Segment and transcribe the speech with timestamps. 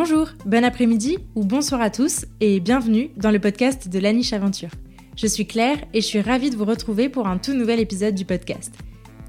[0.00, 4.32] Bonjour, bon après-midi ou bonsoir à tous et bienvenue dans le podcast de La Niche
[4.32, 4.70] Aventure.
[5.16, 8.14] Je suis Claire et je suis ravie de vous retrouver pour un tout nouvel épisode
[8.14, 8.72] du podcast.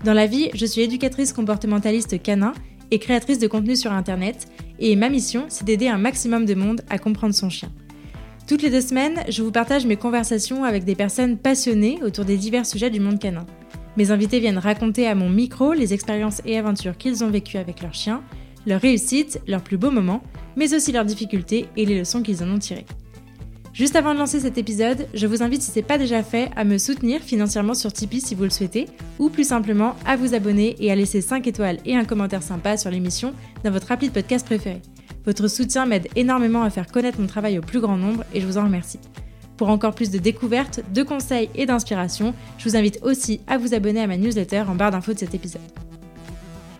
[0.05, 2.53] Dans la vie, je suis éducatrice comportementaliste canin
[2.91, 4.47] et créatrice de contenu sur Internet
[4.77, 7.71] et ma mission, c'est d'aider un maximum de monde à comprendre son chien.
[8.47, 12.37] Toutes les deux semaines, je vous partage mes conversations avec des personnes passionnées autour des
[12.37, 13.47] divers sujets du monde canin.
[13.97, 17.81] Mes invités viennent raconter à mon micro les expériences et aventures qu'ils ont vécues avec
[17.81, 18.21] leurs chiens,
[18.67, 20.21] leurs réussites, leurs plus beaux moments,
[20.59, 22.85] mais aussi leurs difficultés et les leçons qu'ils en ont tirées.
[23.73, 26.49] Juste avant de lancer cet épisode, je vous invite, si ce n'est pas déjà fait,
[26.57, 28.87] à me soutenir financièrement sur Tipeee si vous le souhaitez,
[29.19, 32.75] ou plus simplement à vous abonner et à laisser 5 étoiles et un commentaire sympa
[32.75, 33.33] sur l'émission
[33.63, 34.81] dans votre appli de podcast préféré.
[35.25, 38.45] Votre soutien m'aide énormément à faire connaître mon travail au plus grand nombre et je
[38.45, 38.99] vous en remercie.
[39.55, 43.73] Pour encore plus de découvertes, de conseils et d'inspiration, je vous invite aussi à vous
[43.73, 45.88] abonner à ma newsletter en barre d'infos de cet épisode.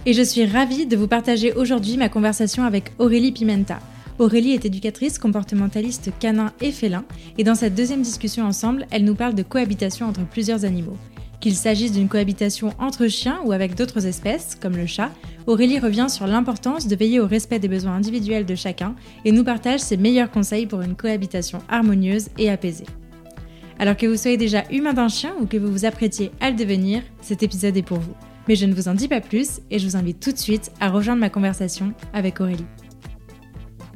[0.09, 3.77] Et je suis ravie de vous partager aujourd'hui ma conversation avec Aurélie Pimenta.
[4.17, 7.05] Aurélie est éducatrice comportementaliste canin et félin,
[7.37, 10.97] et dans cette deuxième discussion ensemble, elle nous parle de cohabitation entre plusieurs animaux.
[11.39, 15.11] Qu'il s'agisse d'une cohabitation entre chiens ou avec d'autres espèces, comme le chat,
[15.45, 19.43] Aurélie revient sur l'importance de veiller au respect des besoins individuels de chacun et nous
[19.43, 22.87] partage ses meilleurs conseils pour une cohabitation harmonieuse et apaisée.
[23.77, 26.55] Alors que vous soyez déjà humain d'un chien ou que vous vous apprêtiez à le
[26.55, 28.15] devenir, cet épisode est pour vous.
[28.49, 30.71] Mais je ne vous en dis pas plus et je vous invite tout de suite
[30.79, 32.65] à rejoindre ma conversation avec Aurélie.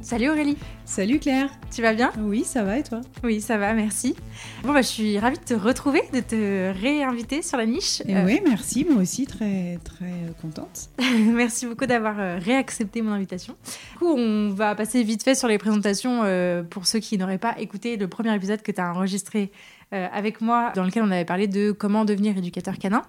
[0.00, 2.12] Salut Aurélie Salut Claire Tu vas bien?
[2.20, 3.00] Oui, ça va et toi?
[3.24, 4.14] Oui, ça va, merci.
[4.62, 8.02] Bon, bah, je suis ravie de te retrouver, de te réinviter sur la niche.
[8.06, 10.90] Et Oui, merci, moi aussi très très euh, contente.
[11.32, 13.56] merci beaucoup d'avoir euh, réaccepté mon invitation.
[13.92, 17.38] Du coup, on va passer vite fait sur les présentations euh, pour ceux qui n'auraient
[17.38, 19.50] pas écouté le premier épisode que tu as enregistré
[19.90, 23.02] avec moi, dans lequel on avait parlé de comment devenir éducateur canin,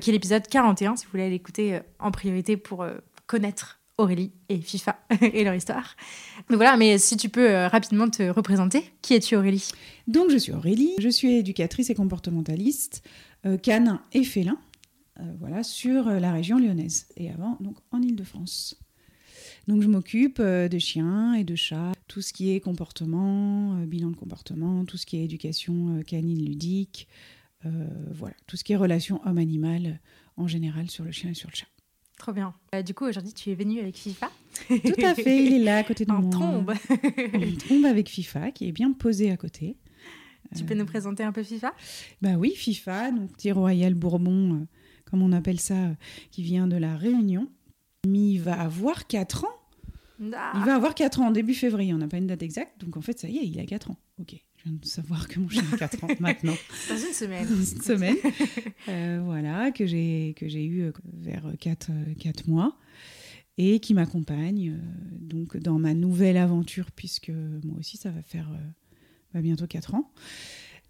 [0.00, 2.84] qui est l'épisode 41, si vous voulez l'écouter en priorité pour
[3.26, 5.96] connaître Aurélie et FIFA et leur histoire.
[6.48, 9.70] Donc voilà, mais si tu peux euh, rapidement te représenter, qui es-tu Aurélie?
[10.08, 13.02] Donc je suis Aurélie, je suis éducatrice et comportementaliste,
[13.46, 14.58] euh, canin et félin,
[15.20, 18.76] euh, voilà, sur la région lyonnaise et avant donc en Ile-de-France.
[19.66, 24.16] Donc je m'occupe de chiens et de chats, tout ce qui est comportement, bilan de
[24.16, 27.08] comportement, tout ce qui est éducation canine ludique,
[27.62, 30.00] voilà, tout ce qui est relation homme-animal
[30.36, 31.66] en général sur le chien et sur le chat.
[32.18, 32.54] Trop bien.
[32.74, 34.30] Euh, du coup, aujourd'hui, tu es venu avec FIFA.
[34.68, 36.30] Tout à fait, il est là à côté de en moi.
[36.30, 36.70] Trombe.
[36.70, 39.76] en trombe avec FIFA, qui est bien posé à côté.
[40.56, 41.74] Tu peux nous présenter un peu FIFA?
[42.22, 44.66] Bah oui, FIFA, donc petit royal Bourbon, euh,
[45.04, 45.94] comme on appelle ça, euh,
[46.30, 47.48] qui vient de la Réunion.
[48.06, 49.64] Il va avoir 4 ans.
[50.32, 50.52] Ah.
[50.56, 51.92] Il va avoir 4 ans, début février.
[51.92, 53.90] On n'a pas une date exacte, donc en fait, ça y est, il a 4
[53.90, 53.96] ans.
[54.20, 56.54] Ok, je viens de savoir que mon chien a 4 ans maintenant.
[56.88, 57.48] Dans une semaine.
[57.48, 58.16] Dans une semaine.
[58.88, 62.76] Euh, voilà, que j'ai, que j'ai eu euh, vers 4, 4 euh, mois
[63.56, 64.78] et qui m'accompagne
[65.12, 68.50] donc dans ma nouvelle aventure, puisque moi aussi, ça va faire
[69.32, 70.10] bah, bientôt 4 ans.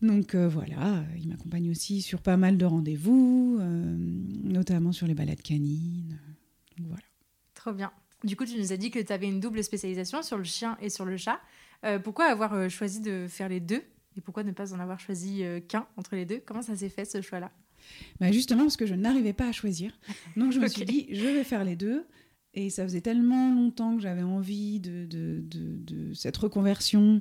[0.02, 3.60] Donc voilà, il m'accompagne aussi sur pas mal de rendez-vous,
[4.42, 6.19] notamment sur les balades canines.
[6.79, 7.03] Voilà.
[7.55, 7.93] Trop bien.
[8.25, 10.79] Du coup, tu nous as dit que tu avais une double spécialisation sur le chien
[10.81, 11.41] et sur le chat.
[11.85, 13.83] Euh, pourquoi avoir euh, choisi de faire les deux
[14.17, 16.41] et pourquoi ne pas en avoir choisi euh, qu'un entre les deux?
[16.45, 17.51] Comment ça s'est fait ce choix-là?
[18.19, 19.93] Bah Justement parce que je n'arrivais pas à choisir.
[20.37, 22.07] Donc je me suis dit, je vais faire les deux.
[22.55, 27.21] Et ça faisait tellement longtemps que j'avais envie de, de, de, cette reconversion,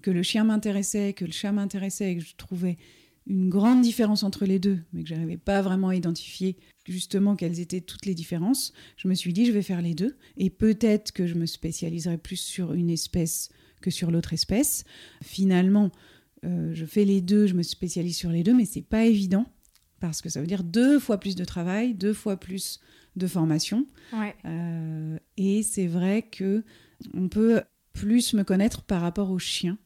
[0.00, 2.78] que le chien m'intéressait, que le chat m'intéressait et que je trouvais
[3.26, 6.56] une grande différence entre les deux, mais que je n'arrivais pas vraiment à identifier
[6.90, 8.72] justement quelles étaient toutes les différences.
[8.96, 10.16] Je me suis dit, je vais faire les deux.
[10.36, 13.48] Et peut-être que je me spécialiserai plus sur une espèce
[13.80, 14.84] que sur l'autre espèce.
[15.22, 15.90] Finalement,
[16.44, 19.46] euh, je fais les deux, je me spécialise sur les deux, mais c'est pas évident
[20.00, 22.80] parce que ça veut dire deux fois plus de travail, deux fois plus
[23.16, 23.86] de formation.
[24.44, 26.64] Euh, et c'est vrai que
[27.14, 27.62] on peut
[27.92, 29.78] plus me connaître par rapport aux chiens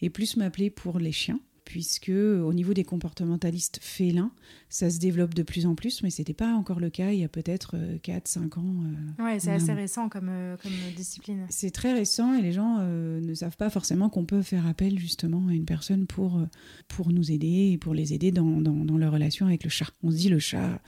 [0.00, 4.32] et plus m'appeler pour les chiens puisque au niveau des comportementalistes félins,
[4.68, 7.20] ça se développe de plus en plus, mais ce n'était pas encore le cas il
[7.20, 8.74] y a peut-être 4-5 euh, ans.
[8.84, 11.46] Euh, oui, c'est assez récent comme, euh, comme discipline.
[11.50, 15.48] C'est très récent et les gens ne savent pas forcément qu'on peut faire appel justement
[15.48, 16.40] à une personne pour,
[16.88, 19.90] pour nous aider et pour les aider dans, dans, dans leur relation avec le chat.
[20.02, 20.80] On se dit le chat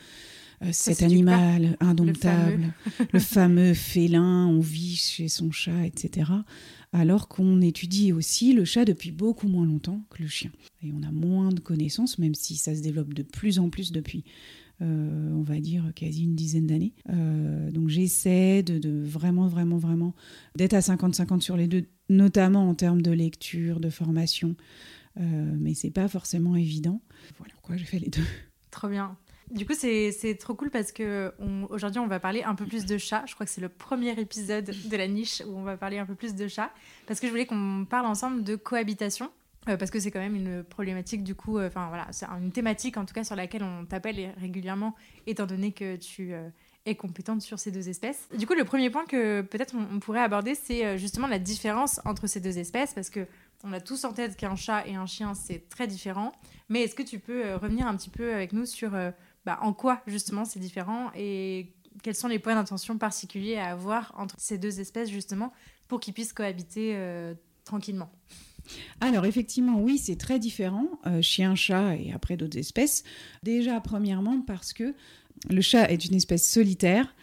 [0.70, 2.72] cet animal indomptable,
[3.12, 3.74] le fameux.
[3.74, 6.24] félin, on vit chez son chat, etc
[6.94, 10.52] alors qu'on étudie aussi le chat depuis beaucoup moins longtemps que le chien.
[10.80, 13.90] Et on a moins de connaissances, même si ça se développe de plus en plus
[13.90, 14.24] depuis,
[14.80, 16.92] euh, on va dire, quasi une dizaine d'années.
[17.10, 20.14] Euh, donc j'essaie de, vraiment, vraiment, vraiment
[20.54, 24.54] d'être à 50-50 sur les deux, notamment en termes de lecture, de formation.
[25.18, 27.02] Euh, mais c'est pas forcément évident.
[27.38, 28.22] Voilà pourquoi j'ai fait les deux.
[28.70, 29.16] Trop bien.
[29.54, 31.32] Du coup, c'est trop cool parce que
[31.70, 33.22] aujourd'hui, on va parler un peu plus de chats.
[33.26, 36.06] Je crois que c'est le premier épisode de la niche où on va parler un
[36.06, 36.70] peu plus de chats.
[37.06, 39.30] Parce que je voulais qu'on parle ensemble de cohabitation.
[39.68, 42.52] Euh, parce que c'est quand même une problématique du coup, euh, enfin voilà, c'est une
[42.52, 44.94] thématique en tout cas sur laquelle on t'appelle régulièrement,
[45.26, 46.48] étant donné que tu euh,
[46.84, 48.28] es compétente sur ces deux espèces.
[48.36, 52.26] Du coup, le premier point que peut-être on, pourrait aborder, c'est justement la différence entre
[52.26, 53.26] ces deux espèces, parce que
[53.66, 56.32] on a tous en tête qu'un chat et un chien c'est très différent.
[56.68, 58.94] Mais est-ce que tu peux revenir un petit peu avec nous sur
[59.46, 64.12] bah, en quoi justement c'est différent et quels sont les points d'intention particuliers à avoir
[64.16, 65.52] entre ces deux espèces justement
[65.86, 66.96] pour qu'ils puissent cohabiter
[67.64, 68.10] tranquillement?
[69.00, 73.04] Alors effectivement, oui, c'est très différent, euh, chien, chat et après d'autres espèces.
[73.42, 74.94] Déjà, premièrement, parce que
[75.50, 77.14] le chat est une espèce solitaire,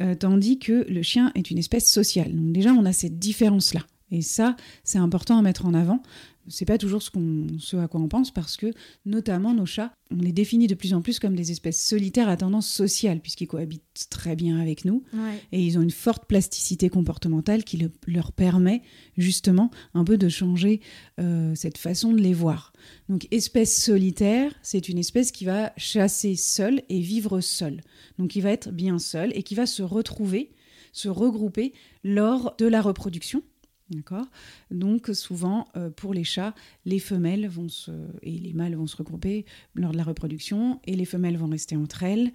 [0.00, 2.34] euh, tandis que le chien est une espèce sociale.
[2.34, 3.82] Donc déjà, on a cette différence-là.
[4.10, 6.02] Et ça, c'est important à mettre en avant
[6.48, 8.72] c'est pas toujours ce, qu'on, ce à quoi on pense parce que,
[9.04, 12.36] notamment, nos chats, on les définit de plus en plus comme des espèces solitaires à
[12.36, 15.04] tendance sociale puisqu'ils cohabitent très bien avec nous
[15.52, 18.82] et ils ont une forte plasticité comportementale qui leur permet
[19.16, 20.80] justement un peu de changer
[21.20, 22.72] euh, cette façon de les voir.
[23.08, 27.80] Donc, espèce solitaire, c'est une espèce qui va chasser seule et vivre seule.
[28.18, 30.50] Donc, qui va être bien seule et qui va se retrouver,
[30.92, 31.72] se regrouper
[32.02, 33.42] lors de la reproduction
[33.90, 34.26] D'accord?
[34.70, 36.54] Donc souvent, euh, pour les chats,
[36.84, 37.90] les femelles vont se,
[38.22, 39.44] et les mâles vont se regrouper
[39.74, 42.30] lors de la reproduction et les femelles vont rester entre elles.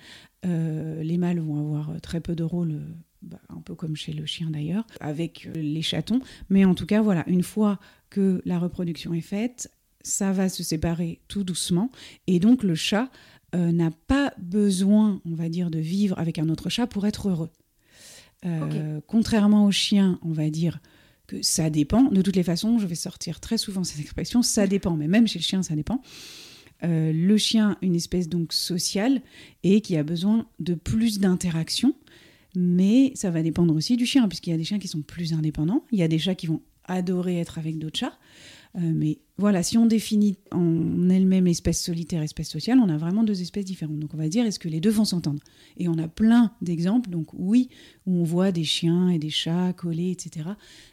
[0.46, 2.81] Euh, les mâles vont avoir très peu de rôle,
[3.22, 6.19] bah, un peu comme chez le chien d'ailleurs, avec euh, les chatons.
[6.50, 7.80] Mais en tout cas, voilà, une fois
[8.10, 9.72] que la reproduction est faite,
[10.02, 11.90] ça va se séparer tout doucement.
[12.28, 13.10] Et donc le chat
[13.54, 17.50] n'a pas besoin, on va dire, de vivre avec un autre chat pour être heureux.
[19.07, 20.81] Contrairement au chien, on va dire
[21.27, 22.04] que ça dépend.
[22.04, 25.27] De toutes les façons, je vais sortir très souvent cette expression, ça dépend, mais même
[25.27, 26.01] chez le chien, ça dépend.
[26.83, 29.22] Euh, le chien, une espèce donc sociale
[29.63, 31.95] et qui a besoin de plus d'interaction,
[32.56, 35.33] mais ça va dépendre aussi du chien, puisqu'il y a des chiens qui sont plus
[35.33, 38.17] indépendants, il y a des chats qui vont adorer être avec d'autres chats,
[38.77, 43.23] euh, mais voilà, si on définit en elle-même espèce solitaire, espèce sociale, on a vraiment
[43.23, 43.99] deux espèces différentes.
[43.99, 45.41] Donc on va dire, est-ce que les deux vont s'entendre?
[45.77, 47.69] Et on a plein d'exemples, donc oui,
[48.05, 50.49] où on voit des chiens et des chats collés, etc.,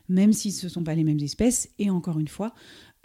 [0.08, 2.54] même si ce ne sont pas les mêmes espèces, et encore une fois,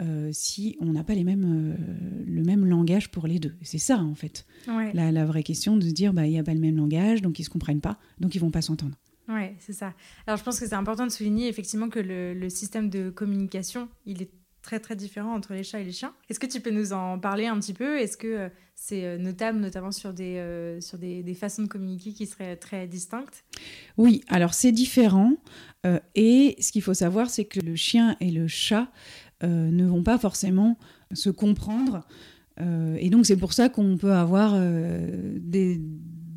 [0.01, 3.55] euh, si on n'a pas les mêmes, euh, le même langage pour les deux.
[3.63, 4.45] C'est ça, en fait,
[4.93, 7.39] la, vraie question de se dire, bah, il n'y a pas le même langage, donc
[7.39, 8.95] ils ne se comprennent pas, donc ils vont pas s'entendre.
[9.29, 9.93] Oui, c'est ça.
[10.25, 14.21] Alors je pense que c'est important de souligner effectivement que le, système de communication, il
[14.21, 14.31] est
[14.61, 16.13] très très différent entre les chats et les chiens.
[16.29, 17.99] Est-ce que tu peux nous en parler un petit peu?
[17.99, 21.67] Est-ce que euh, c'est euh, notable notamment sur, des, euh, sur des, des, façons de
[21.67, 23.43] communiquer qui seraient très distinctes?
[23.97, 25.33] Oui, alors c'est différent.
[26.15, 28.91] et ce qu'il faut savoir, c'est que le chien et le chat
[29.41, 30.77] ne vont pas forcément
[31.13, 32.05] se comprendre.
[32.59, 35.79] et donc c'est pour ça qu'on peut avoir des,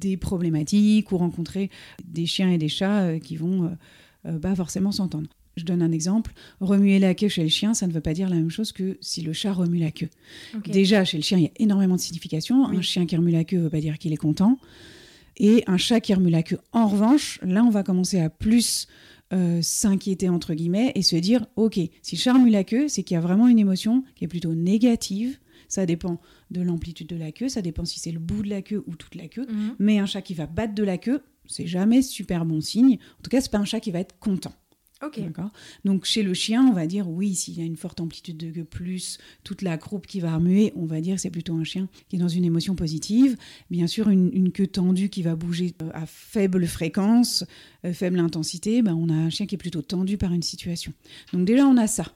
[0.00, 1.70] des, problématiques ou rencontrer
[2.04, 3.70] des chiens et des chats qui vont
[4.40, 5.28] pas forcément s'entendre.
[5.56, 6.32] Je donne un exemple.
[6.60, 8.96] Remuer la queue chez le chien, ça ne veut pas dire la même chose que
[9.00, 10.08] si le chat remue la queue.
[10.66, 12.66] Déjà, chez le chien, il y a énormément de significations.
[12.66, 14.58] Un chien qui remue la queue ne veut pas dire qu'il est content.
[15.36, 18.88] Et un chat qui remue la queue, en revanche, là, on va commencer à plus
[19.32, 23.02] euh, s'inquiéter, entre guillemets, et se dire, OK, si le chat remue la queue, c'est
[23.02, 25.38] qu'il y a vraiment une émotion qui est plutôt négative.
[25.70, 26.20] Ça dépend
[26.50, 28.96] de l'amplitude de la queue, ça dépend si c'est le bout de la queue ou
[28.96, 29.46] toute la queue.
[29.48, 29.76] Mhm.
[29.78, 32.98] Mais un chat qui va battre de la queue, c'est jamais super bon signe.
[33.18, 34.52] En tout cas, c'est pas un chat qui va être content.
[35.84, 38.50] Donc chez le chien, on va dire oui, s'il y a une forte amplitude de
[38.50, 41.88] queue plus toute la croupe qui va remuer, on va dire c'est plutôt un chien
[42.08, 43.38] qui est dans une émotion positive.
[43.70, 47.44] Bien sûr, une, queue tendue qui va bouger euh, à faible fréquence,
[47.86, 50.92] euh, faible intensité, ben, on a un chien qui est plutôt tendu par une situation.
[51.32, 52.14] Donc déjà, on a ça.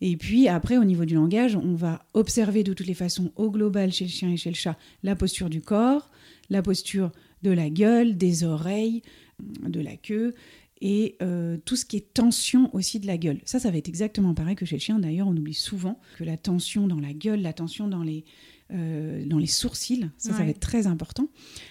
[0.00, 3.50] Et puis après, au niveau du langage, on va observer de toutes les façons au
[3.50, 6.10] global chez le chien et chez le chat la posture du corps,
[6.50, 7.10] la posture
[7.42, 9.02] de la gueule, des oreilles,
[9.40, 10.34] de la queue
[10.80, 13.40] et euh, tout ce qui est tension aussi de la gueule.
[13.44, 14.98] Ça, ça va être exactement pareil que chez le chien.
[14.98, 18.24] D'ailleurs, on oublie souvent que la tension dans la gueule, la tension dans les,
[18.72, 21.28] euh, dans les sourcils, ça, ça va être très important.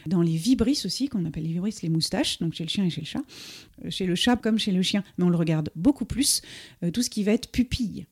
[0.08, 2.90] Dans les vibrisses aussi, qu'on appelle les vibrisses, les moustaches, donc chez le chien et
[2.90, 3.22] chez le chat.
[3.86, 6.42] Euh, chez le chat comme chez le chien, mais on le regarde beaucoup plus,
[6.94, 8.08] tout ce qui va être pupille.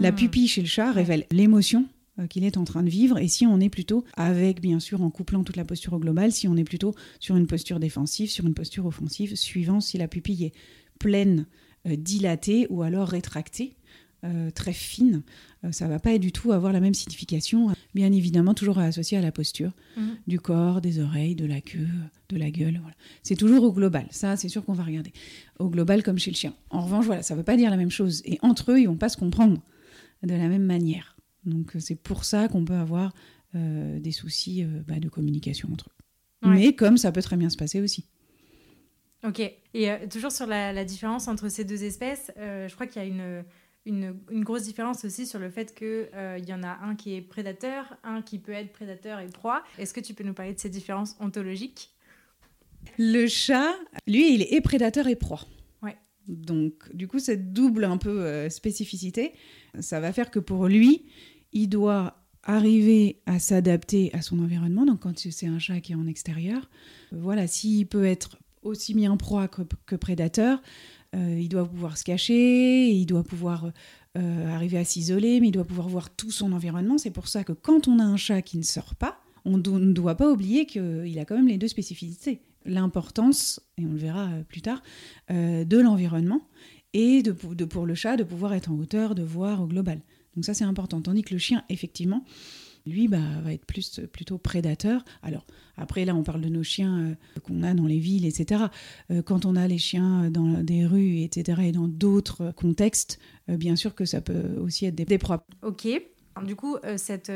[0.00, 0.16] La hmm.
[0.16, 1.86] pupille chez le chat révèle l'émotion
[2.18, 3.18] euh, qu'il est en train de vivre.
[3.18, 6.32] Et si on est plutôt, avec bien sûr en couplant toute la posture au global,
[6.32, 10.08] si on est plutôt sur une posture défensive, sur une posture offensive, suivant si la
[10.08, 10.52] pupille est
[10.98, 11.46] pleine,
[11.86, 13.76] euh, dilatée ou alors rétractée.
[14.22, 15.22] Euh, très fine,
[15.70, 17.68] ça va pas du tout avoir la même signification.
[17.94, 20.16] Bien évidemment, toujours associé à la posture mhm.
[20.26, 21.88] du corps, des oreilles, de la queue,
[22.28, 22.78] de la gueule.
[22.80, 22.96] Voilà.
[23.22, 24.06] C'est toujours au global.
[24.10, 25.12] Ça, c'est sûr qu'on va regarder.
[25.58, 26.54] Au global, comme chez le chien.
[26.70, 28.22] En revanche, voilà, ça veut pas dire la même chose.
[28.24, 29.62] Et entre eux, ils vont pas se comprendre
[30.22, 31.16] de la même manière.
[31.44, 33.14] Donc euh, c'est pour ça qu'on peut avoir
[33.54, 36.48] euh, des soucis euh, bah, de communication entre eux.
[36.48, 38.06] Mais comme ça peut très bien se passer aussi.
[39.24, 39.40] Ok.
[39.40, 43.04] Et euh, toujours sur la, différence entre ces deux espèces, euh, je crois qu'il y
[43.04, 43.44] a une,
[43.86, 47.20] une, grosse différence aussi sur le fait qu'il euh, y en a un qui est
[47.20, 49.62] prédateur, un qui peut être prédateur et proie.
[49.78, 51.94] Est-ce que tu peux nous parler de ces différences ontologiques?
[52.98, 53.74] Le chat,
[54.06, 55.46] lui, il est prédateur et proie.
[55.82, 55.96] Ouais.
[56.28, 59.32] Donc, du coup, cette double un peu spécificité,
[59.80, 61.06] ça va faire que pour lui,
[61.52, 64.86] il doit arriver à s'adapter à son environnement.
[64.86, 66.70] Donc, quand c'est un chat qui est en extérieur,
[67.12, 70.60] voilà, s'il peut être aussi bien proie que, prédateur.
[71.16, 73.72] Euh, il doit pouvoir se cacher, il doit pouvoir
[74.16, 76.98] euh, arriver à s'isoler, mais il doit pouvoir voir tout son environnement.
[76.98, 79.92] C'est pour ça que quand on a un chat qui ne sort pas, on ne
[79.92, 82.42] doit pas oublier qu'il a quand même les deux spécificités.
[82.66, 84.82] L'importance, et on le verra euh, plus tard,
[85.30, 86.42] de l'environnement
[86.92, 90.00] et de, pour le chat de pouvoir être en hauteur, de voir au global.
[90.34, 91.00] Donc ça c'est important.
[91.00, 92.24] Tandis que le chien, effectivement,
[92.86, 95.04] lui bah, va être plus plutôt prédateur.
[95.22, 95.46] Alors
[95.76, 98.64] après là on parle de nos chiens euh, qu'on a dans les villes, etc.
[99.10, 101.62] Euh, quand on a les chiens dans des rues, etc.
[101.64, 103.18] et dans d'autres contextes,
[103.48, 105.46] euh, bien sûr que ça peut aussi être des, proies.
[105.62, 105.88] Ok.
[106.44, 107.30] Du coup, cette,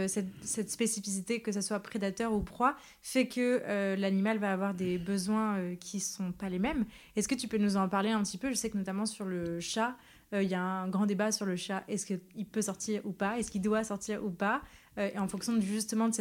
[0.46, 3.60] spécificité, que ce soit prédateur ou proie, fait que
[3.96, 6.86] l'animal va avoir des besoins qui ne sont pas les mêmes.
[7.14, 8.48] Est-ce que tu peux nous en parler un petit peu?
[8.50, 9.96] Je sais que notamment sur le chat,
[10.32, 11.84] il y a un grand débat sur le chat.
[11.88, 13.38] Est-ce qu'il peut sortir ou pas?
[13.38, 14.62] Est-ce qu'il doit sortir ou pas?
[14.98, 16.14] Euh, en fonction justement de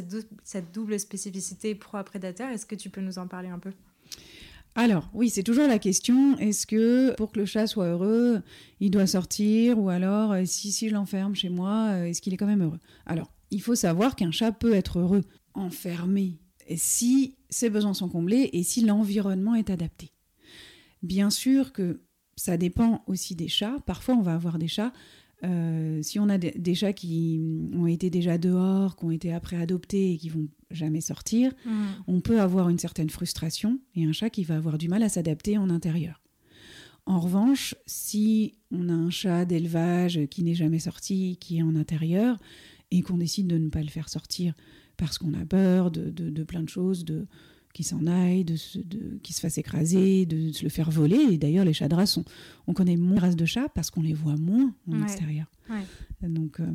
[0.44, 3.72] cette, double spécificité proie-prédateur, est-ce que tu peux nous en parler un peu?
[4.76, 8.42] Alors, oui, c'est toujours la question, est-ce que pour que le chat soit heureux,
[8.80, 12.34] il doit sortir ou alors euh, si, si je l'enferme chez moi, euh, est-ce qu'il
[12.34, 12.80] est quand même heureux?
[13.06, 15.22] Alors, il faut savoir qu'un chat peut être heureux
[15.54, 16.40] enfermé
[16.76, 20.12] si ses besoins sont comblés et si l'environnement est adapté.
[21.04, 22.02] Bien sûr que
[22.36, 23.78] ça dépend aussi des chats.
[23.86, 24.94] Parfois, on va avoir des chats
[25.46, 27.42] euh, si on a des, chats qui
[27.74, 31.72] ont été déjà dehors, qui ont été après adoptés et qui vont jamais sortir, mm.
[32.08, 35.10] on peut avoir une certaine frustration et un chat qui va avoir du mal à
[35.10, 36.22] s'adapter en intérieur.
[37.06, 41.76] En revanche, si on a un chat d'élevage qui n'est jamais sorti, qui est en
[41.76, 42.40] intérieur,
[42.92, 44.54] et qu'on décide de ne pas le faire sortir
[44.96, 47.26] parce qu'on a peur de, de plein de choses, de,
[47.74, 51.20] qui s'en aille, de, de qui se fasse écraser, de se le faire voler.
[51.32, 52.20] Et d'ailleurs, les chats de race,
[52.68, 55.48] on, connaît moins de races de chats parce qu'on les voit moins en extérieur.
[56.22, 56.66] Donc, euh,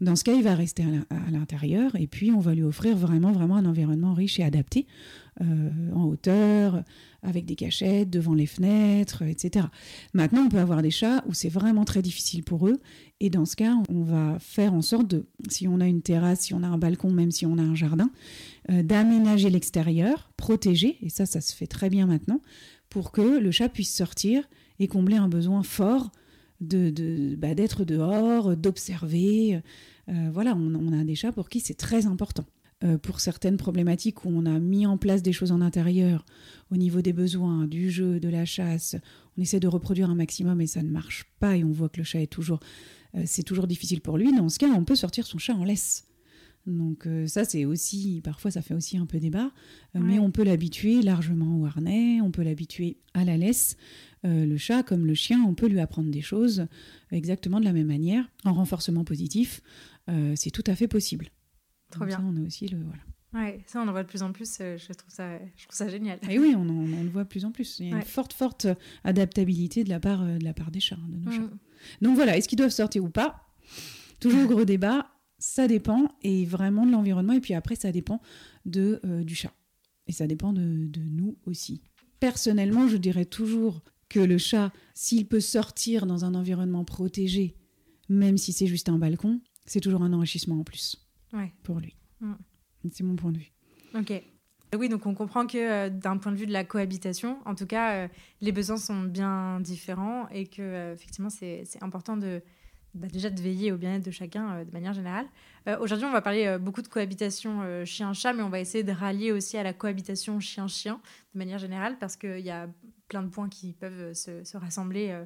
[0.00, 3.30] dans ce cas, il va rester à l'intérieur et puis on va lui offrir vraiment,
[3.30, 4.86] vraiment un environnement riche et adapté,
[5.40, 6.82] euh, en hauteur,
[7.22, 9.66] avec des cachettes devant les fenêtres, etc.
[10.12, 12.80] Maintenant, on peut avoir des chats où c'est vraiment très difficile pour eux
[13.20, 16.40] et dans ce cas, on va faire en sorte de, si on a une terrasse,
[16.40, 18.10] si on a un balcon, même si on a un jardin,
[18.68, 22.40] d'aménager l'extérieur, protéger, et ça, ça se fait très bien maintenant,
[22.90, 24.48] pour que le chat puisse sortir
[24.78, 26.10] et combler un besoin fort
[26.60, 29.60] de, de bah, d'être dehors, d'observer.
[30.08, 32.44] Euh, voilà, on, a des chats pour qui c'est très important.
[32.84, 36.24] Euh, pour certaines problématiques où on a mis en place des choses en intérieur,
[36.70, 38.94] au niveau des besoins, du jeu, de la chasse,
[39.36, 41.98] on essaie de reproduire un maximum et ça ne marche pas et on voit que
[41.98, 42.60] le chat est toujours,
[43.24, 44.32] c'est toujours difficile pour lui.
[44.32, 46.07] Dans ce cas, on peut sortir son chat en laisse.
[46.66, 49.50] Donc euh, ça, c'est aussi, parfois ça fait aussi un peu débat,
[49.96, 53.76] euh, mais on peut l'habituer largement au harnais, on peut l'habituer à la laisse.
[54.24, 56.66] Euh, le chat, comme le chien, on peut lui apprendre des choses
[57.10, 59.62] exactement de la même manière, en renforcement positif.
[60.34, 61.28] c'est tout à fait possible.
[61.90, 62.18] Trop bien.
[62.18, 63.02] Ça, on a aussi le voilà.
[63.34, 65.88] Ouais, ça on en voit de plus en plus, je, trouve ça, je trouve ça
[65.88, 66.18] génial.
[66.30, 67.78] Et oui, on, en, on, le voit de plus en plus.
[67.78, 68.66] Il y a une forte, forte
[69.04, 71.40] adaptabilité de la part, de, la part des chats, de nos chats.
[71.40, 71.58] Mm.
[72.02, 73.46] Donc voilà, est-ce qu'ils doivent sortir ou pas?
[74.18, 78.20] Toujours gros débat ça dépend et vraiment de l'environnement et puis après ça dépend
[78.66, 79.52] de, euh, du chat
[80.06, 81.82] et ça dépend de, de, nous aussi.
[82.18, 87.54] Personnellement, je dirais toujours que le chat, s'il peut sortir dans un environnement protégé,
[88.08, 91.06] même si c'est juste un balcon, c'est toujours un enrichissement en plus
[91.62, 91.94] pour lui.
[92.20, 92.32] Mm.
[92.90, 93.52] C'est mon point de vue.
[93.94, 94.22] Ok.
[94.76, 97.66] Oui, donc on comprend que euh, d'un point de vue de la cohabitation, en tout
[97.66, 98.08] cas, euh,
[98.40, 102.42] les besoins sont bien différents et que effectivement c'est important de,
[102.94, 105.26] bah, déjà de veiller au bien-être de chacun euh, de manière générale.
[105.68, 108.92] Euh, aujourd'hui, on va parler euh, beaucoup de cohabitation chien-chat, mais on va essayer de
[108.92, 111.00] rallier aussi à la cohabitation chien-chien
[111.34, 112.68] de manière générale, parce qu'il y a
[113.08, 115.16] plein de points qui peuvent se, se rassembler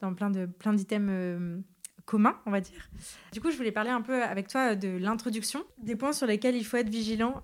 [0.00, 1.62] dans plein de plein d'items
[2.04, 2.88] communs, on va dire.
[3.32, 6.54] Du coup, je voulais parler un peu avec toi de l'introduction, des points sur lesquels
[6.54, 7.42] il faut être vigilant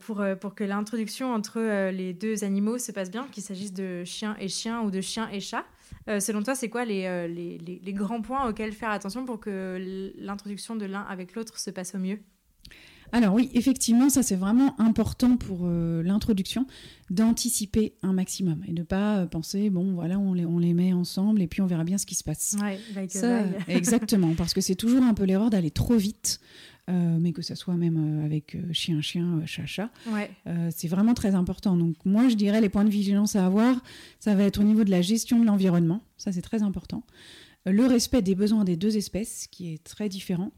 [0.00, 4.36] pour, pour que l'introduction entre les deux animaux se passe bien, qu'il s'agisse de chien
[4.40, 5.64] et chien ou de chien et chat.
[6.08, 9.40] Euh, selon toi, c'est quoi euh, les, les, les, grands points auxquels faire attention pour
[9.40, 12.18] que l'introduction de l'un avec l'autre se passe au mieux?
[13.12, 16.66] Alors oui, effectivement, ça c'est vraiment important pour euh, l'introduction
[17.10, 21.42] d'anticiper un maximum et de pas penser bon voilà on les, on les met ensemble
[21.42, 22.56] et puis on verra bien ce qui se passe.
[22.60, 26.40] Ouais, ça, exactement, parce que c'est toujours un peu l'erreur d'aller trop vite
[26.88, 29.90] mais que ça soit même avec chien-chien, chat-chat.
[30.08, 30.30] Ouais.
[30.70, 31.76] c'est vraiment très important.
[31.76, 33.82] Donc moi, je dirais les points de vigilance à avoir,
[34.18, 37.04] ça va être au niveau de la gestion de l'environnement, ça c'est très important.
[37.66, 40.52] le respect des besoins des deux espèces, qui est très différent,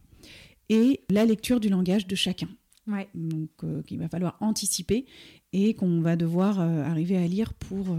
[0.68, 2.48] et la lecture du langage de chacun.
[2.86, 3.08] Ouais.
[3.14, 3.50] Donc,
[3.86, 5.06] qu'il va falloir anticiper
[5.52, 7.96] et qu'on va devoir arriver à lire pour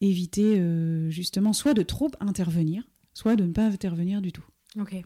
[0.00, 0.60] éviter
[1.10, 4.44] justement soit de trop intervenir, soit de ne pas intervenir du tout.
[4.78, 4.96] Ok.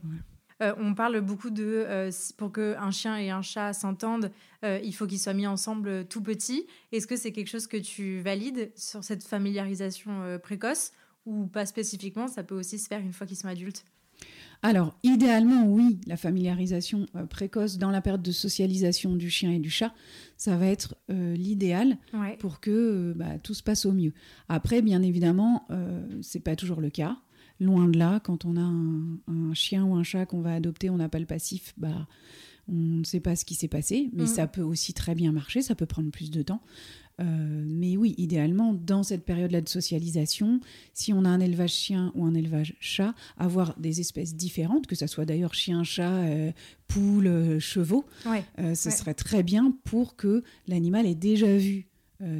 [0.60, 4.30] Euh, on parle beaucoup de euh, pour que un chien et un chat s'entendent,
[4.64, 6.66] euh, il faut qu'ils soient mis ensemble tout petits.
[6.92, 10.92] Est-ce que c'est quelque chose que tu valides sur cette familiarisation précoce
[11.26, 12.28] ou pas spécifiquement?
[12.28, 13.84] Ça peut aussi se faire une fois qu'ils sont adultes.
[14.62, 19.70] Alors, idéalement, oui, la familiarisation précoce dans la période de socialisation du chien et du
[19.70, 19.94] chat,
[20.36, 21.96] ça va être l'idéal
[22.40, 24.12] pour que bah, tout se passe au mieux.
[24.48, 25.68] Après, bien évidemment,
[26.22, 27.16] c'est pas toujours le cas.
[27.60, 30.96] Loin de là, quand on a un, chien ou un chat qu'on va adopter, on
[30.96, 32.06] n'a pas le passif, bah,
[32.68, 34.28] on ne sait pas ce qui s'est passé, mais mm.
[34.28, 36.60] ça peut aussi très bien marcher, ça peut prendre plus de temps.
[37.20, 40.60] Euh, mais oui, idéalement, dans cette période-là de socialisation,
[40.94, 44.94] si on a un élevage chien ou un élevage chat, avoir des espèces différentes, que
[44.94, 46.52] ce soit d'ailleurs chien, chat, euh,
[46.86, 48.04] poule, euh, chevaux,
[48.56, 51.87] ce serait très bien pour que l'animal ait déjà vu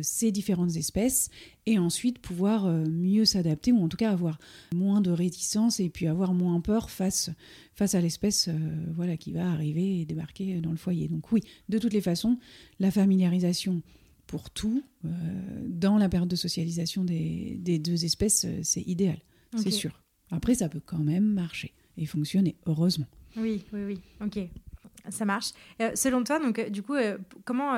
[0.02, 1.30] ces différentes espèces
[1.66, 4.38] et ensuite pouvoir euh, mieux s'adapter ou en tout cas avoir
[4.74, 7.30] moins de réticence et puis avoir moins peur face,
[7.74, 8.52] face à l'espèce euh,
[8.94, 11.08] voilà, qui va arriver et débarquer dans le foyer.
[11.08, 12.38] Donc oui, de toutes les façons,
[12.80, 13.82] la familiarisation
[14.26, 14.82] pour tout,
[15.64, 19.16] dans la période de socialisation des, des deux espèces, c'est idéal,
[19.56, 20.02] c'est sûr.
[20.30, 23.06] Après, ça peut quand même marcher et fonctionner, heureusement.
[23.38, 24.00] Oui, oui, oui.
[24.20, 24.38] Ok.
[25.10, 25.50] Ça marche.
[25.80, 27.74] Euh, selon toi, donc, euh, du coup, euh, comment,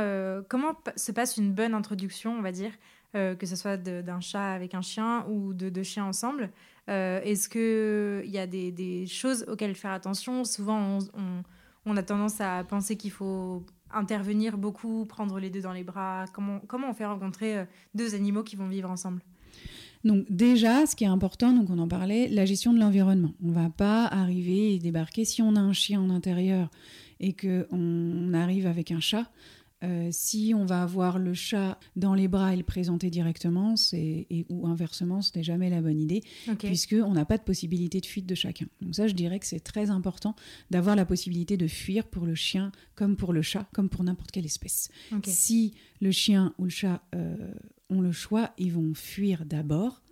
[0.49, 2.72] comment se passe une bonne introduction, on va dire,
[3.12, 6.50] que ce soit d'un chat avec un chien ou de deux chiens ensemble
[6.87, 10.44] Est-ce qu'il y a des, choses auxquelles faire attention?
[10.44, 11.42] Souvent, on,
[11.87, 16.26] on, a tendance à penser qu'il faut intervenir beaucoup, prendre les deux dans les bras.
[16.32, 19.22] Comment, comment on fait rencontrer deux animaux qui vont vivre ensemble?
[20.04, 23.32] Donc déjà, ce qui est important, donc on en parlait, la gestion de l'environnement.
[23.45, 26.71] On ne va pas arriver et débarquer si on a un chien en intérieur
[27.21, 29.30] et qu'on arrive avec un chat,
[29.83, 34.45] euh, si on va avoir le chat dans les bras et le présenter directement, et,
[34.50, 36.23] ou inversement, ce n'est jamais la bonne idée,
[36.59, 38.67] puisque puisqu'on n'a pas de possibilité de fuite de chacun.
[38.83, 40.35] Donc ça, je dirais que c'est très important
[40.71, 44.30] d'avoir la possibilité de fuir pour le chien comme pour le chat, comme pour n'importe
[44.33, 44.91] quelle espèce.
[45.25, 47.37] Si le chien ou le chat euh,
[47.89, 50.02] ont le choix, ils vont fuir d'abord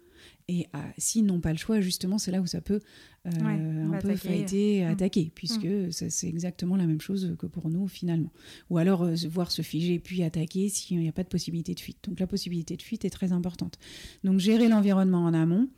[0.48, 2.80] et ah, s'ils n'ont pas le choix, justement, c'est là où ça peut
[3.26, 4.88] euh, un peu attaquer, mm.
[4.88, 5.90] attaquer, puisque mm.
[5.90, 8.32] c'est exactement la même chose que pour nous finalement.
[8.70, 11.80] Ou alors euh, voir se figer puis attaquer s'il n'y a pas de possibilité de
[11.80, 11.98] fuite.
[12.08, 13.78] Donc la possibilité de fuite est très importante.
[14.24, 15.68] Donc gérer l'environnement en amont,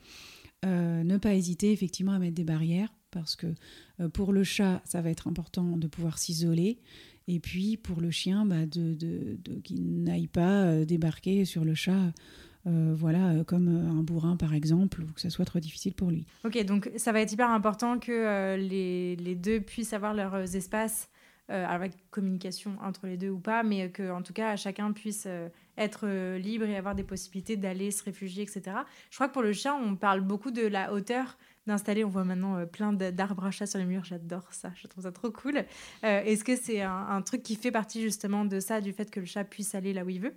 [0.64, 3.48] euh, ne pas hésiter effectivement à mettre des barrières, parce que
[4.12, 6.78] pour le chat, ça va être important de pouvoir s'isoler.
[7.26, 11.74] Et puis pour le chien, bah, de, de, de qu'il n'aille pas débarquer sur le
[11.74, 12.12] chat
[12.66, 15.94] euh, voilà, euh, comme euh, un bourrin par exemple, ou que ça soit trop difficile
[15.94, 16.26] pour lui.
[16.44, 21.08] Ok, donc ça va être hyper important que les, les, deux puissent avoir leurs espaces
[21.48, 25.26] avec communication entre les deux ou pas, mais que en tout cas chacun puisse
[25.76, 28.76] être libre et avoir des possibilités d'aller se réfugier, etc.
[29.10, 32.04] Je crois que pour le chien, on parle beaucoup de la hauteur d'installer.
[32.04, 34.04] On voit maintenant plein d'arbres à chat sur les murs.
[34.04, 34.70] J'adore ça.
[34.76, 35.64] Je trouve ça trop cool.
[36.04, 39.26] Est-ce que c'est un, truc qui fait partie justement de ça, du fait que le
[39.26, 40.34] chat puisse aller là où il veut?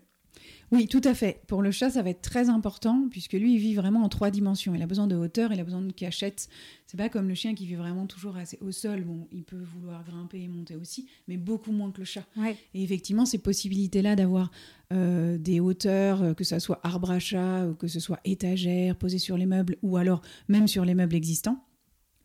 [0.71, 1.43] Oui, tout à fait.
[1.47, 4.31] Pour le chat, ça va être très important puisque lui, il vit vraiment en trois
[4.31, 4.73] dimensions.
[4.73, 6.49] Il a besoin de hauteur, il a besoin de cachette.
[6.87, 9.03] C'est pas comme le chien qui vit vraiment toujours assez au sol.
[9.03, 12.25] Bon, il peut vouloir grimper et monter aussi, mais beaucoup moins que le chat.
[12.73, 14.49] Et effectivement, ces possibilités-là d'avoir
[14.91, 18.95] euh, des hauteurs, euh, que ce soit arbre à chat, ou que ce soit étagère
[18.95, 21.63] posée sur les meubles, ou alors même sur les meubles existants,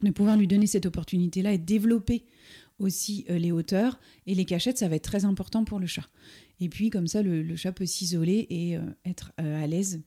[0.02, 2.24] de pouvoir lui donner cette opportunité-là et développer
[2.78, 6.08] aussi euh, les hauteurs et les cachettes, ça va être très important pour le chat.
[6.60, 10.02] Et puis comme ça, le, chat peut s'isoler et euh, être euh, à l'aise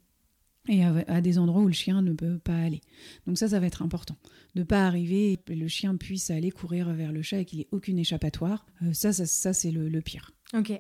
[0.68, 2.82] et à, des endroits où le chien ne peut pas aller.
[3.26, 4.16] Donc ça, ça va être important.
[4.54, 7.68] De pas arriver et le chien puisse aller courir vers le chat et qu'il ait
[7.72, 8.68] aucune échappatoire.
[8.94, 10.30] ça, ça, c'est le, pire.
[10.54, 10.80] Ok.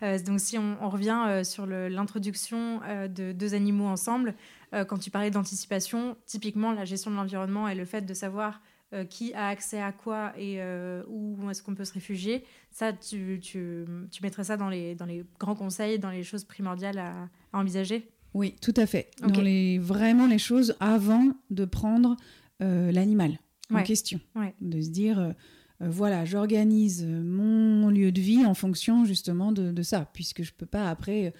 [0.00, 0.18] Voilà.
[0.18, 4.34] donc si on, on revient sur l'introduction de deux animaux ensemble,
[4.72, 8.60] quand tu parlais d'anticipation, typiquement la gestion de l'environnement et le fait de savoir
[8.94, 12.44] euh, qui a accès à quoi et euh, où est-ce qu'on peut se réfugier.
[12.70, 16.44] Ça, tu, tu, tu, mettrais ça dans les, dans les grands conseils, dans les choses
[16.44, 18.08] primordiales à, envisager?
[18.32, 19.10] Oui, tout à fait.
[19.20, 22.16] Dans les, vraiment les choses avant de prendre
[22.62, 23.40] euh, l'animal
[23.74, 24.20] en question.
[24.60, 25.34] De se dire,
[25.80, 30.56] voilà, j'organise mon lieu de vie en fonction justement de, de ça, puisque je ne
[30.56, 31.34] peux pas après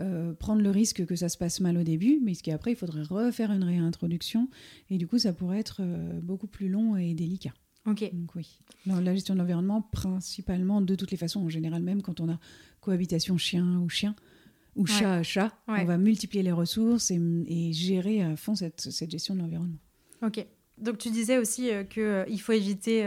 [0.00, 2.72] euh, prendre le risque que ça se passe mal au début, mais ce qui après,
[2.72, 4.48] il faudrait refaire une réintroduction,
[4.90, 7.52] et du coup, ça pourrait être euh, beaucoup plus long et délicat.
[7.86, 8.10] Ok.
[8.12, 8.58] Donc oui.
[8.86, 12.38] La gestion de l'environnement, principalement, de toutes les façons, en général, même quand on a
[12.80, 14.14] cohabitation chien ou chien,
[14.74, 14.90] ou Ouais.
[14.90, 15.80] chat à chat, Ouais.
[15.80, 19.78] on va multiplier les ressources et, et gérer à fond cette, cette gestion de l'environnement.
[20.22, 20.44] Ok.
[20.78, 23.02] Donc tu disais aussi euh, que euh, il faut éviter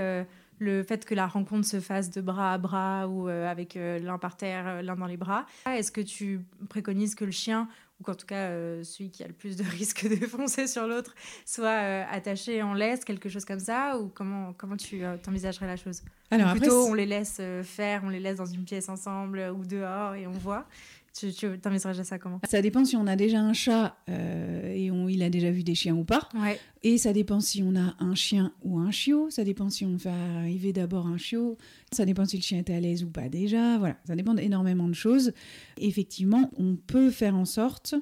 [0.60, 3.98] le fait que la rencontre se fasse de bras à bras ou euh, avec euh,
[4.00, 5.45] l'un par terre, euh, l'un dans les bras.
[5.65, 7.67] Est-ce que tu préconises que le chien,
[8.00, 8.50] ou qu'en tout cas
[8.84, 13.06] celui qui a le plus de risque de foncer sur l'autre, soit attaché en laisse,
[13.06, 16.02] quelque chose comme ça Ou comment, comment tu t'envisagerais la chose?
[16.32, 19.65] Alors Ou Plutôt on les laisse faire, on les laisse dans une pièce ensemble ou
[19.65, 20.65] dehors et on voit.
[21.13, 21.48] Tu, tu
[21.80, 25.30] ça comment ça dépend si on a déjà un chat euh, et on, il a
[25.30, 26.30] déjà vu des chiens ou pas.
[26.36, 26.60] Ouais.
[26.84, 29.30] Et ça dépend si on a un chien ou un chiot.
[29.30, 31.58] Ça dépend si on fait arriver d'abord un chiot.
[31.91, 33.78] Ça dépend si le chien est à l'aise ou pas déjà.
[33.78, 35.34] Voilà, ça dépend d'énormément de choses.
[35.78, 37.95] Effectivement, on peut faire en sorte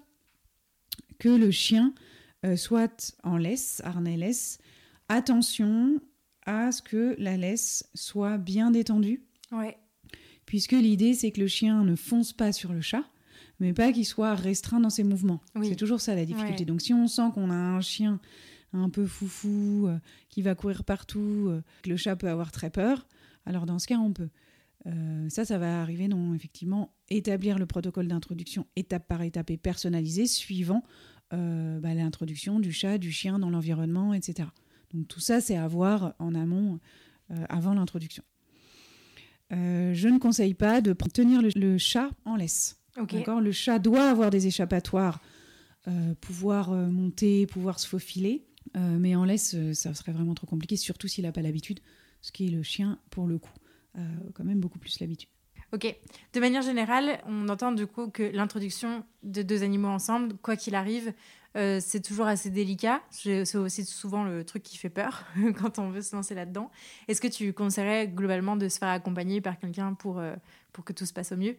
[1.19, 1.93] que le chien
[2.45, 4.59] euh, soit en laisse, harnais laisse.
[5.09, 5.99] Attention
[6.45, 9.77] à ce que la laisse soit bien détendue Ouais.
[10.47, 13.03] Puisque l'idée c'est que le chien ne fonce pas sur le chat,
[13.59, 15.41] mais pas qu'il soit restreint dans ses mouvements.
[15.55, 15.67] Oui.
[15.69, 16.61] C'est toujours ça la difficulté.
[16.61, 16.65] Ouais.
[16.65, 18.19] Donc si on sent qu'on a un chien
[18.73, 22.69] un peu foufou, euh, qui va courir partout, euh, que le chat peut avoir très
[22.69, 23.07] peur,
[23.45, 24.29] alors dans ce cas on peut.
[24.85, 29.57] Euh, ça, ça va arriver dans effectivement établir le protocole d'introduction étape par étape et
[29.57, 30.83] personnalisé suivant
[31.29, 34.47] bah, l'introduction du chat, du chien dans l'environnement, etc.
[34.93, 36.79] Donc tout ça, c'est à voir en amont
[37.49, 38.23] avant l'introduction.
[39.53, 42.77] Euh, je ne conseille pas de tenir le, le chat en laisse.
[42.99, 43.13] Ok.
[43.13, 43.41] D'accord?
[43.41, 45.21] Le chat doit avoir des échappatoires,
[45.87, 48.45] euh, pouvoir euh, monter, pouvoir se faufiler.
[48.75, 51.79] Euh, mais en laisse, ça serait vraiment trop compliqué, surtout s'il n'a pas l'habitude.
[52.21, 53.53] Ce qui est le chien, pour le coup,
[54.33, 55.29] quand même beaucoup plus l'habitude.
[55.73, 55.95] Ok.
[56.33, 60.75] De manière générale, on entend du coup que l'introduction de deux animaux ensemble, quoi qu'il
[60.75, 61.13] arrive,
[61.57, 63.01] euh, c'est toujours assez délicat.
[63.09, 65.25] C'est aussi souvent le truc qui fait peur
[65.59, 66.71] quand on veut se lancer là-dedans.
[67.07, 70.35] Est-ce que tu conseillerais globalement de se faire accompagner par quelqu'un pour, euh,
[70.71, 71.57] pour que tout se passe au mieux?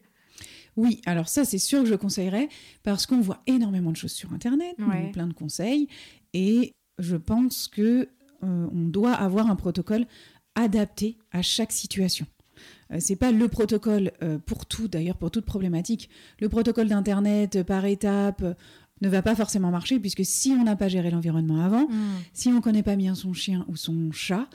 [0.77, 2.49] Oui, alors ça, c'est sûr que je conseillerais
[2.85, 5.11] parce qu'on voit énormément de choses sur Internet, Ouais.
[5.11, 5.89] plein de conseils,
[6.33, 8.09] et je pense que
[8.45, 10.07] euh, on doit avoir un protocole
[10.55, 12.27] adapté à chaque situation.
[12.93, 16.09] Euh, c'est pas le protocole euh, pour tout, d'ailleurs pour toute problématique.
[16.41, 18.45] Le protocole d'internet euh, par étape
[19.01, 21.89] ne va pas forcément marcher puisque si on n'a pas géré l'environnement avant,
[22.33, 24.49] si on ne connaît pas bien son chien ou son chat,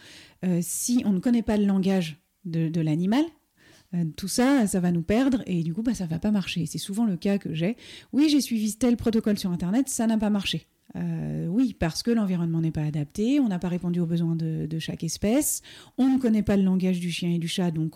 [0.43, 3.23] euh, si on ne connaît pas le langage de, de l'animal,
[3.93, 6.65] euh, tout ça, ça va nous perdre et du coup, bah, ça va pas marcher.
[6.65, 7.77] C'est souvent le cas que j'ai.
[8.11, 10.67] Oui, j'ai suivi tel protocole sur Internet, ça n'a pas marché.
[10.95, 14.67] Euh, oui, parce que l'environnement n'est pas adapté, on n'a pas répondu aux besoins de,
[14.67, 15.61] de chaque espèce,
[15.97, 17.95] on ne connaît pas le langage du chien et du chat, donc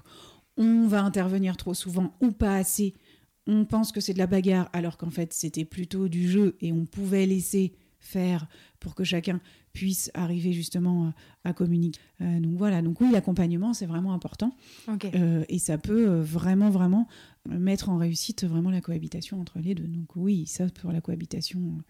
[0.58, 2.96] on va intervenir trop souvent ou pas assez.
[3.46, 6.74] On pense que c'est de la bagarre alors qu'en fait c'était plutôt du jeu et
[6.74, 8.48] on pouvait laisser faire
[8.80, 9.42] pour que chacun
[9.74, 12.00] puisse arriver justement à, communiquer.
[12.22, 14.56] Euh, donc voilà, donc oui, l'accompagnement c'est vraiment important
[14.90, 17.08] euh, et ça peut vraiment vraiment
[17.48, 19.88] mettre en réussite vraiment la cohabitation entre les deux.
[19.88, 21.84] Donc oui, ça pour la cohabitation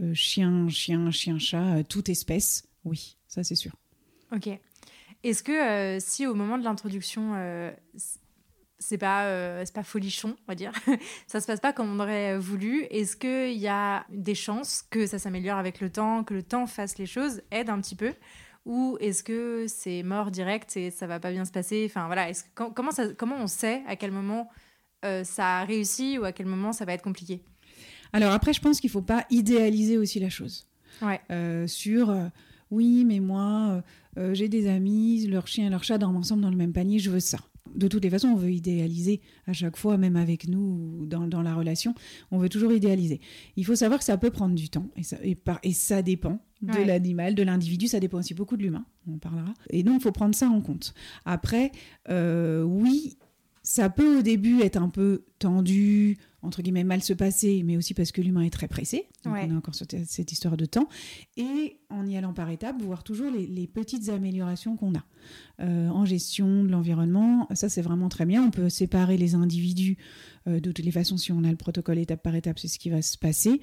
[0.00, 3.72] euh, chien, chien, chien, chat, euh, toute espèce, oui, ça c'est sûr.
[4.34, 4.48] Ok.
[5.22, 7.34] Est-ce que euh, si au moment de l'introduction,
[8.78, 10.72] c'est pas, pas folichon, on va dire,
[11.26, 15.06] ça se passe pas comme on aurait voulu, est-ce qu'il y a des chances que
[15.06, 18.14] ça s'améliore avec le temps, que le temps fasse les choses, aide un petit peu?
[18.64, 21.84] Ou est-ce que c'est mort direct et ça va pas bien se passer?
[21.88, 24.50] Enfin voilà, comment, comment on sait à quel moment
[25.02, 27.44] ça a réussi ou à quel moment ça va être compliqué?
[28.12, 30.66] Alors après, je pense qu'il faut pas idéaliser aussi la chose.
[31.00, 31.20] Ouais.
[31.30, 32.26] Euh, sur euh,
[32.70, 33.82] oui, mais moi,
[34.18, 36.98] euh, j'ai des amis, leur chien et leur chat dorment ensemble dans le même panier,
[36.98, 37.38] je veux ça.
[37.74, 41.26] De toutes les façons, on veut idéaliser à chaque fois, même avec nous ou dans,
[41.26, 41.94] dans la relation,
[42.30, 43.20] on veut toujours idéaliser.
[43.56, 46.02] Il faut savoir que ça peut prendre du temps et ça, et par- et ça
[46.02, 46.84] dépend de Ouais.
[46.84, 49.54] l'animal, de l'individu, ça dépend aussi beaucoup de l'humain, on en parlera.
[49.70, 50.92] Et donc, il faut prendre ça en compte.
[51.24, 51.72] Après,
[52.10, 53.16] oui,
[53.62, 57.94] ça peut au début être un peu tendu, entre guillemets mal se passer, mais aussi
[57.94, 59.06] parce que l'humain est très pressé.
[59.24, 59.46] Donc Ouais.
[59.48, 60.88] on a encore cette, cette histoire de temps.
[61.36, 65.04] Et en y allant par étapes, voir toujours les, les petites améliorations qu'on a.
[65.60, 68.42] Euh, en gestion de l'environnement, ça c'est vraiment très bien.
[68.44, 69.96] On peut séparer les individus
[70.48, 71.16] euh, de toutes les façons.
[71.16, 73.60] Si on a le protocole étape par étape, c'est ce qui va se passer.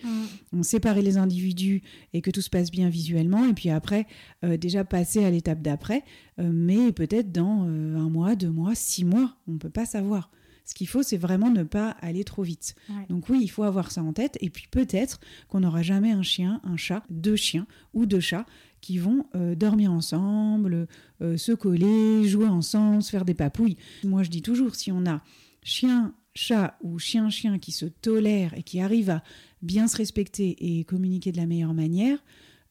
[0.53, 1.81] On séparer les individus
[2.13, 3.45] et que tout se passe bien visuellement.
[3.45, 4.07] Et puis après,
[4.45, 6.03] euh, déjà passer à l'étape d'après,
[6.37, 9.35] mais peut-être dans un mois, deux mois, six mois.
[9.47, 10.31] On ne peut pas savoir.
[10.69, 12.75] Ce qu'il faut, c'est vraiment ne pas aller trop vite.
[12.89, 13.07] Ouais.
[13.09, 14.37] Donc oui, il faut avoir ça en tête.
[14.39, 18.45] Et puis peut-être qu'on n'aura jamais un chien, un chat, deux chiens ou deux chats
[18.79, 20.87] qui vont euh, dormir ensemble,
[21.23, 23.77] euh, se coller, jouer ensemble, se faire des papouilles.
[24.03, 25.23] Moi, je dis toujours, si on a
[25.63, 29.23] chien, chat ou chien-chien qui se tolèrent et qui arrivent à
[29.63, 32.23] bien se respecter et communiquer de la meilleure manière,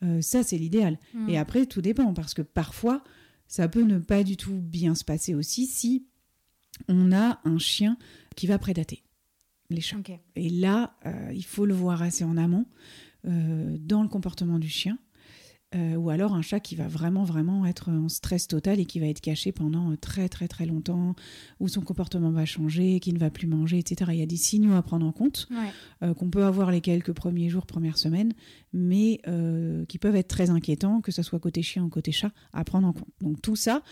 [0.05, 1.01] euh, ça, c'est l'idéal.
[1.15, 1.31] Mm.
[1.31, 3.03] Et après, tout dépend, parce que parfois,
[3.49, 6.07] ça peut ne pas du tout bien se passer aussi si
[6.89, 7.97] on a un chien
[8.37, 9.03] qui va prédater
[9.71, 9.97] les chats.
[10.37, 12.67] Et là, euh, il faut le voir assez en amont
[13.27, 14.99] euh, dans le comportement du chien.
[15.75, 19.01] Euh, ou alors un chat qui va vraiment vraiment être en stress total et qui
[19.01, 21.15] va être caché pendant très très très longtemps,
[21.61, 24.11] où son comportement va changer, qui ne va plus manger, etc.
[24.15, 25.47] Il y a des signaux à prendre en compte
[26.03, 28.33] euh, qu'on peut avoir les quelques premiers jours, premières semaines,
[28.73, 32.33] mais euh, qui peuvent être très inquiétants, que ce soit côté chien ou côté chat,
[32.55, 33.09] à prendre en compte.
[33.21, 33.83] Donc tout ça,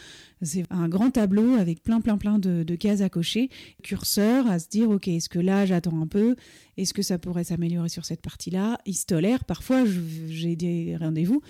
[0.41, 3.51] c'est un grand tableau avec plein plein plein de, de cases à cocher,
[3.83, 6.37] curseur à se dire ok est-ce que là j'attends un peu,
[6.79, 9.45] est-ce que ça pourrait s'améliorer sur cette partie-là, il se tolère.
[9.45, 9.85] Parfois
[10.29, 11.43] j'ai des rendez-vous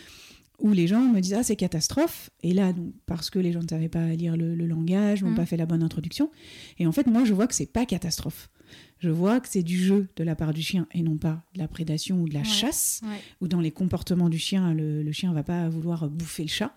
[0.59, 3.63] où les gens me disent ah c'est catastrophe et là donc parce que les gens
[3.63, 5.37] ne savaient pas lire le, langage n'ont mm.
[5.37, 6.31] pas fait la bonne introduction
[6.79, 8.51] et en fait moi je vois que c'est pas catastrophe
[8.99, 11.59] je vois que c'est du jeu de la part du chien et non pas de
[11.59, 13.03] la prédation ou de la chasse
[13.41, 16.77] ou dans les comportements du chien le, le chien va pas vouloir bouffer le chat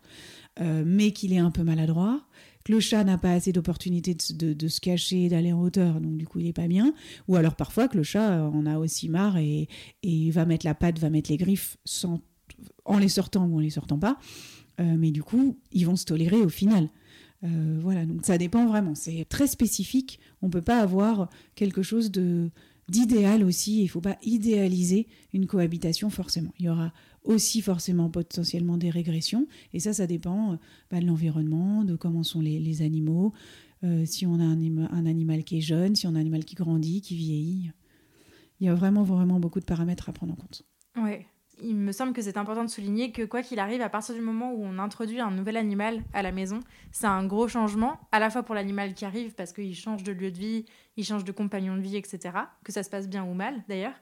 [0.61, 2.21] euh, mais qu'il est un peu maladroit
[2.65, 6.17] que le chat n'a pas assez d'opportunités de, de, se cacher, d'aller en hauteur, donc
[6.17, 6.93] du coup il est pas bien.
[7.29, 9.69] Ou alors parfois que le chat en a aussi marre et,
[10.03, 12.21] et va mettre la patte, va mettre les griffes sans
[12.85, 14.17] en les sortant ou en les sortant pas.
[14.79, 16.89] Euh, mais du coup, ils vont se tolérer au final.
[17.43, 18.95] Euh, voilà, donc ça dépend vraiment.
[18.95, 20.19] C'est très spécifique.
[20.41, 22.49] On ne peut pas avoir quelque chose de
[22.87, 23.81] d'idéal aussi.
[23.81, 26.51] Il ne faut pas idéaliser une cohabitation forcément.
[26.57, 26.91] Il y aura
[27.23, 29.47] aussi forcément potentiellement des régressions.
[29.73, 30.55] Et ça, ça dépend euh,
[30.89, 33.33] bah, de l'environnement, de comment sont les, animaux,
[34.05, 34.59] si on a un,
[34.91, 37.71] un, animal qui est jeune, si on a un animal qui grandit, qui vieillit.
[38.59, 40.63] Il y a vraiment, vraiment beaucoup de paramètres à prendre en compte.
[40.97, 41.27] Ouais
[41.61, 44.21] il me semble que c'est important de souligner que quoi qu'il arrive, à partir du
[44.21, 46.59] moment où on introduit un nouvel animal à la maison,
[46.91, 50.11] c'est un gros changement, à la fois pour l'animal qui arrive, parce qu'il change de
[50.11, 50.65] lieu de vie,
[50.97, 52.19] il change de compagnon de vie, etc.
[52.63, 53.95] Que ça se passe bien ou mal, d'ailleurs.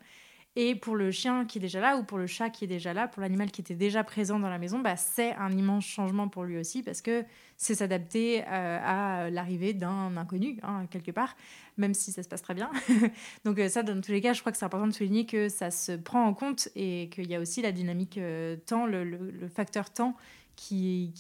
[0.59, 2.91] Et pour le chien qui est déjà là ou pour le chat qui est déjà
[2.91, 6.29] là, pour l'animal qui était déjà présent dans la maison, bah, c'est un immense changement
[6.29, 7.23] pour lui aussi parce que
[7.57, 11.37] c'est s'adapter euh, à l'arrivée d'un inconnu, hein, quelque part,
[11.77, 12.71] même si ça se passe très bien.
[13.45, 15.47] Donc euh, ça, dans tous les cas, je crois que c'est important de souligner que
[15.47, 19.47] ça se prend en compte et qu'il y a aussi la dynamique euh, temps, le,
[19.53, 20.15] facteur temps
[20.55, 21.13] qui,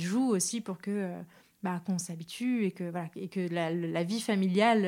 [0.00, 1.10] joue aussi pour que...
[1.62, 4.82] Bah, qu'on s'habitue et que, voilà, et que la vie familiale,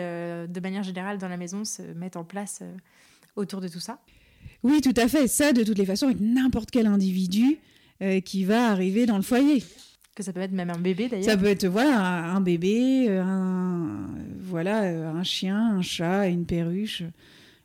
[0.51, 2.65] de manière générale, dans la maison, se mette en place
[3.37, 3.99] autour de tout ça
[4.63, 5.29] Oui, tout à fait.
[5.29, 7.59] Ça, de toutes les façons, avec n'importe quel individu
[8.03, 9.63] euh, qui va arriver dans le foyer.
[10.15, 11.25] Que ça peut être même un bébé d'ailleurs.
[11.25, 11.99] Ça peut être voilà
[12.33, 14.09] un, bébé, euh, un
[14.41, 17.03] voilà euh, un chien, un chat, une perruche.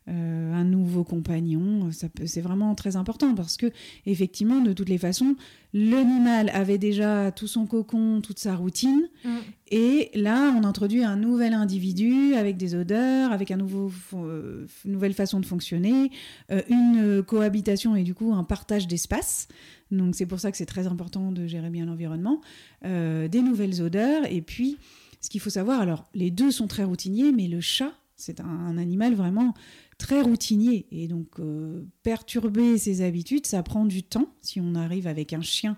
[0.10, 3.72] Euh, un nouveau compagnon, ça peut, c'est vraiment très important parce que
[4.06, 5.36] effectivement, de toutes les façons,
[5.74, 9.30] l'animal avait déjà tout son cocon, toute sa routine, mm.
[9.72, 15.14] et là, on introduit un nouvel individu avec des odeurs, avec un nouveau, euh, nouvelle
[15.14, 16.12] façon de fonctionner,
[16.52, 19.48] euh, une cohabitation et du coup un partage d'espace.
[19.92, 22.42] Donc c'est pour ça que c'est très important de gérer bien l'environnement,
[22.84, 24.78] des nouvelles odeurs, et puis
[25.22, 28.78] ce qu'il faut savoir, alors les deux sont très routiniers, mais le chat c'est un,
[28.78, 29.54] animal vraiment
[30.00, 30.88] très routinier.
[30.92, 35.42] Et donc, euh, perturber ses habitudes, ça prend du temps si on arrive avec un
[35.42, 35.78] chien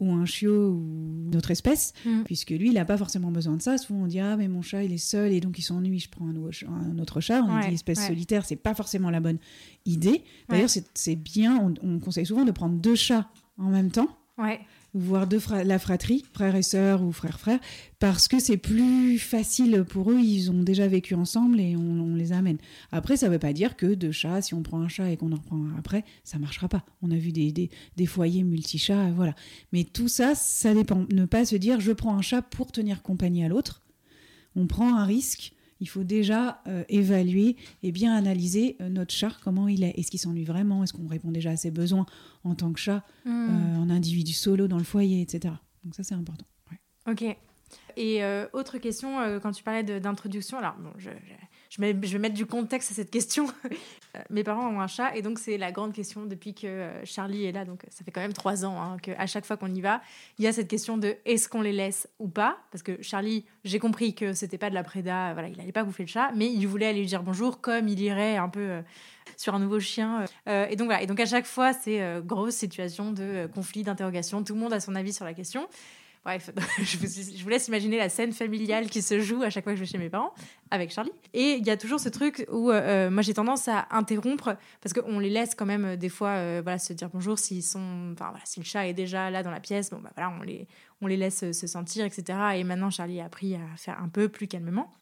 [0.00, 2.24] ou un chiot ou d'autres espèces, mm.
[2.24, 3.78] puisque lui, il n'a pas forcément besoin de ça.
[3.78, 6.10] Souvent, on dit Ah, mais mon chat, il est seul et donc il s'ennuie, je
[6.10, 7.42] prends un, autre chat.
[7.42, 9.38] On dit espèce solitaire, c'est pas forcément la bonne
[9.86, 10.24] idée.
[10.48, 14.08] D'ailleurs, c'est bien, on, on conseille souvent de prendre deux chats en même temps.
[14.92, 15.28] Voire
[15.64, 17.60] la fratrie, frères et sœurs ou frères-frères,
[18.00, 22.32] parce que c'est plus facile pour eux, ils ont déjà vécu ensemble et on, les
[22.32, 22.58] amène.
[22.90, 25.16] Après, ça ne veut pas dire que deux chats, si on prend un chat et
[25.16, 26.84] qu'on en reprend un après, ça marchera pas.
[27.02, 29.34] On a vu des, des, des foyers multi-chats, voilà.
[29.72, 31.06] Mais tout ça, ça dépend.
[31.12, 33.82] Ne pas se dire, je prends un chat pour tenir compagnie à l'autre.
[34.56, 39.32] On prend un risque il faut déjà euh, évaluer et bien analyser euh, notre chat,
[39.42, 39.98] comment il est.
[39.98, 40.84] Est-ce qu'il s'ennuie vraiment?
[40.84, 42.06] Est-ce qu'on répond déjà à ses besoins
[42.44, 43.30] en tant que chat, hmm.
[43.30, 45.54] euh, en individu solo dans le foyer, etc.
[45.84, 46.44] Donc ça, c'est important.
[47.08, 47.24] Ok.
[47.96, 48.20] Et
[48.52, 51.34] autre question, quand tu parlais d'introduction, alors bon, je, je,
[51.78, 53.46] vais mettre du contexte à cette question.
[54.30, 57.52] Mes parents ont un chat et donc c'est la grande question depuis que Charlie est
[57.52, 57.64] là.
[57.64, 60.00] Donc ça fait quand même trois ans hein, qu'à chaque fois qu'on y va,
[60.38, 62.58] il y a cette question de est-ce qu'on les laisse ou pas?
[62.72, 65.84] Parce que Charlie, j'ai compris que c'était pas de la préda, voilà, il n'allait pas
[65.84, 68.60] bouffer le chat, mais il voulait aller lui dire bonjour comme il irait un peu
[68.60, 68.82] euh,
[69.36, 70.24] sur un nouveau chien.
[70.48, 70.92] Euh, et donc.
[71.00, 74.42] Et donc à chaque fois, c'est euh, grosse situation de conflit, d'interrogation.
[74.42, 75.68] Tout le monde a son avis sur la question.
[76.24, 76.50] Bref,
[76.82, 79.84] je vous, laisse imaginer la scène familiale qui se joue à chaque fois que je
[79.84, 80.34] vais chez mes parents
[80.70, 81.12] avec Charlie.
[81.32, 84.92] Et il y a toujours ce truc où euh, moi j'ai tendance à interrompre parce
[84.92, 88.12] qu'on les laisse quand même euh, des fois euh, voilà, se dire bonjour s'ils sont,
[88.12, 90.42] enfin voilà, si le chat est déjà là dans la pièce, bon bah voilà, on
[90.42, 90.68] les,
[91.00, 92.38] on les laisse se sentir, etc.
[92.56, 94.92] Et maintenant Charlie a appris à faire un peu plus calmement.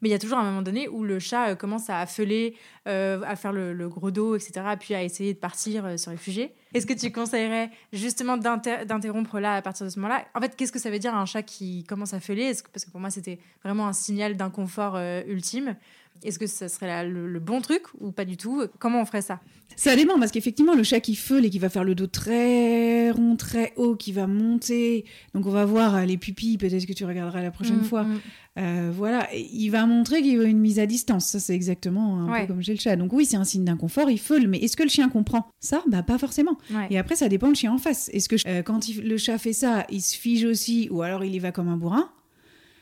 [0.00, 2.54] Mais il y a toujours un moment donné où le chat commence à affeler,
[2.86, 6.52] à faire le, gros dos, etc., puis à essayer de partir, se réfugier.
[6.74, 10.24] Est-ce que tu conseillerais justement d'interrompre là à partir de ce moment-là?
[10.34, 12.90] En fait, qu'est-ce que ça veut dire un chat qui commence à feuler Parce que
[12.90, 15.76] pour moi, c'était vraiment un signal d'inconfort ultime.
[16.22, 18.64] Est-ce que ça serait le, bon truc ou pas du tout?
[18.78, 19.40] Comment on ferait ça?
[19.76, 23.10] Ça dépend, parce qu'effectivement, le chat qui feule et qui va faire le dos très
[23.10, 26.92] rond, très haut, qui va monter, donc on va voir euh, les pupilles, peut-être que
[26.92, 28.02] tu regarderas la prochaine mm, fois.
[28.02, 28.20] Mm.
[28.58, 31.26] Euh, voilà, il va montrer qu'il veut une mise à distance.
[31.26, 32.96] Ça, c'est exactement un peu comme chez le chat.
[32.96, 35.48] Donc oui, c'est un signe d'inconfort, il feule, mais est-ce que le chien comprend?
[35.60, 36.58] Ça Bah pas forcément.
[36.90, 38.10] Et après, ça dépend le chien en face.
[38.12, 41.34] Est-ce que euh, quand le chat fait ça, il se fige aussi, ou alors il
[41.34, 42.10] y va comme un bourrin?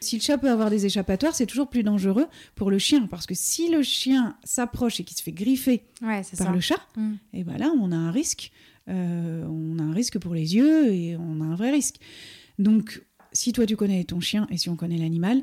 [0.00, 3.06] Si le chat peut avoir des échappatoires, c'est toujours plus dangereux pour le chien.
[3.08, 5.82] Parce que si le chien s'approche et qu'il se fait griffer
[6.38, 7.12] par le chat, mm.
[7.32, 8.52] et eh ben là, on a un risque.
[8.88, 11.96] Euh, on a un risque pour les yeux et on a un vrai risque.
[12.58, 13.02] Donc,
[13.38, 15.42] si toi tu connais ton chien et si on connaît l'animal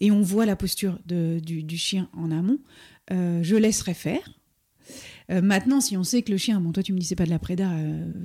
[0.00, 2.58] et on voit la posture du, chien en amont,
[3.12, 4.38] euh, je laisserai faire.
[5.30, 7.24] Euh, maintenant, si on sait que le chien, bon, toi tu me dis c'est pas
[7.24, 7.70] de la préda,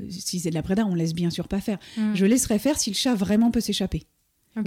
[0.10, 1.78] si c'est de la préda, on laisse bien sûr pas faire.
[1.98, 2.16] Mm.
[2.16, 4.08] Je laisserai faire si le chat vraiment peut s'échapper.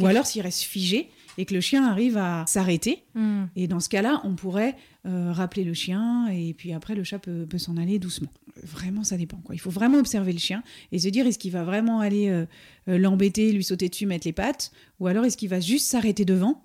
[0.01, 3.05] Ou alors s'il reste figé et que le chien arrive à s'arrêter.
[3.15, 3.45] Hmm.
[3.57, 7.19] Et dans ce cas-là, on pourrait euh, rappeler le chien et puis après le chat
[7.19, 8.31] peut, s'en aller doucement.
[8.63, 9.39] Vraiment, ça dépend.
[9.39, 9.55] Quoi.
[9.55, 12.47] Il faut vraiment observer le chien et se dire est-ce qu'il va vraiment aller euh,
[12.89, 16.25] euh, l'embêter, lui sauter dessus, mettre les pattes ou alors est-ce qu'il va juste s'arrêter
[16.25, 16.63] devant?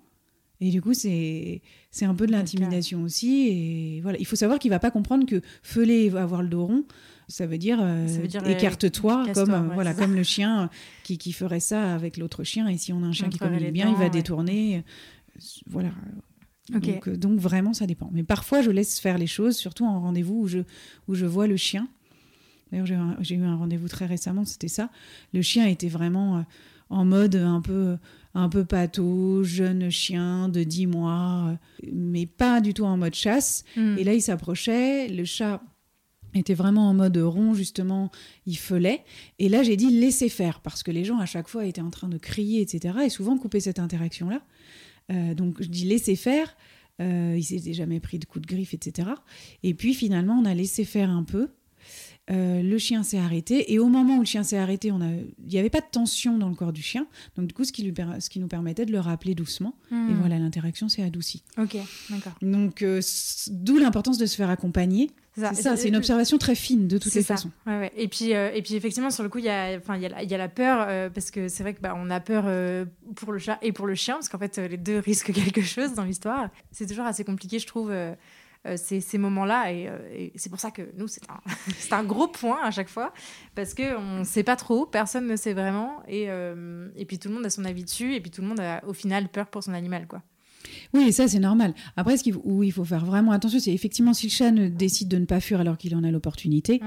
[0.62, 3.48] Et du coup, c'est c'est un peu de l'intimidation aussi.
[3.48, 6.66] Et voilà, il faut savoir qu'il va pas comprendre que feuler va avoir le dos
[6.66, 6.84] rond,
[7.30, 8.06] ça veut dire, euh,
[8.44, 10.68] écarte-toi, comme, euh, voilà, comme le chien
[11.04, 12.68] qui, qui, ferait ça avec l'autre chien.
[12.68, 14.84] Et si on a un chien qui communique bien, il va détourner.
[15.66, 15.92] Voilà.
[16.70, 18.10] Donc, euh, donc, vraiment, ça dépend.
[18.12, 20.58] Mais parfois, je laisse faire les choses, surtout en rendez-vous où je,
[21.08, 21.88] où je vois le chien.
[22.72, 24.90] D'ailleurs, j'ai eu un rendez-vous très récemment, c'était ça.
[25.32, 26.44] Le chien était vraiment
[26.88, 27.96] en mode un peu,
[28.34, 31.58] un peu pâteau, jeune chien de 10 mois,
[31.92, 33.64] mais pas du tout en mode chasse.
[33.76, 33.98] Hmm.
[33.98, 35.60] Et là, il s'approchait, le chat
[36.34, 38.10] était vraiment en mode rond justement,
[38.46, 39.04] il feulait.
[39.38, 41.90] Et là j'ai dit laissez faire parce que les gens à chaque fois étaient en
[41.90, 42.94] train de crier, etc.
[43.04, 44.42] Et souvent couper cette interaction-là.
[45.10, 46.56] Euh, donc je dis laissez faire.
[47.00, 49.08] Euh, il s'était jamais pris de coups de griffe, etc.
[49.62, 51.48] Et puis finalement on a laissé faire un peu.
[52.30, 55.08] Euh, le chien s'est arrêté et au moment où le chien s'est arrêté, on a...
[55.08, 57.06] il n'y avait pas de tension dans le corps du chien.
[57.36, 59.74] Donc du coup, ce qui, lui ce qui nous permettait de le rappeler doucement.
[59.90, 60.16] Et hmm.
[60.20, 61.42] voilà, l'interaction s'est adoucie.
[61.58, 61.76] Ok,
[62.10, 62.32] d'accord.
[62.42, 62.84] Donc
[63.50, 67.14] d'où l'importance de se faire accompagner c'est ça, c'est une observation très fine de toutes
[67.14, 67.50] les façons.
[67.96, 70.86] Et, puis, euh, et puis effectivement, sur le coup, il y a, y la peur,
[70.88, 72.84] euh, parce que c'est vrai qu'on bah, on a peur euh,
[73.16, 75.94] pour le chat et pour le chien, parce qu'en fait, les deux risquent quelque chose
[75.94, 76.50] dans l'histoire.
[76.72, 77.92] C'est toujours assez compliqué, je trouve,
[78.76, 79.72] ces, ces moments-là.
[79.72, 83.12] Et, c'est pour ça que nous, c'est un, un, gros point à chaque fois,
[83.54, 86.28] parce qu'on ne sait pas trop, personne ne sait vraiment, et,
[86.96, 88.82] et puis tout le monde a son avis dessus, et puis tout le monde a
[88.86, 90.22] au final peur pour son animal, quoi.
[90.92, 91.74] Oui, ça c'est normal.
[91.96, 95.08] Après, ce où il faut faire vraiment attention, c'est effectivement si le chat ne décide
[95.08, 96.80] de ne pas fuir alors qu'il en a l'opportunité,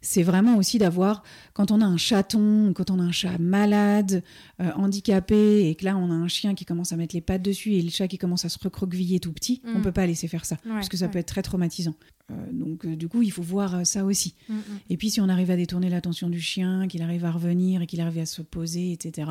[0.00, 1.22] c'est vraiment aussi d'avoir,
[1.54, 4.22] quand on a un chaton, quand on a un chat malade,
[4.60, 7.42] euh, handicapé, et que là on a un chien qui commence à mettre les pattes
[7.42, 9.82] dessus et le chat qui commence à se recroqueviller tout petit, on on mm.
[9.82, 11.94] peut pas laisser faire ça, parce que ça peut être très traumatisant.
[12.30, 14.34] Euh, donc euh, du coup, il faut voir ça aussi.
[14.48, 14.60] Mm, mm.
[14.90, 17.86] Et puis si on arrive à détourner l'attention du chien, qu'il arrive à revenir et
[17.86, 19.30] qu'il arrive à se poser, etc.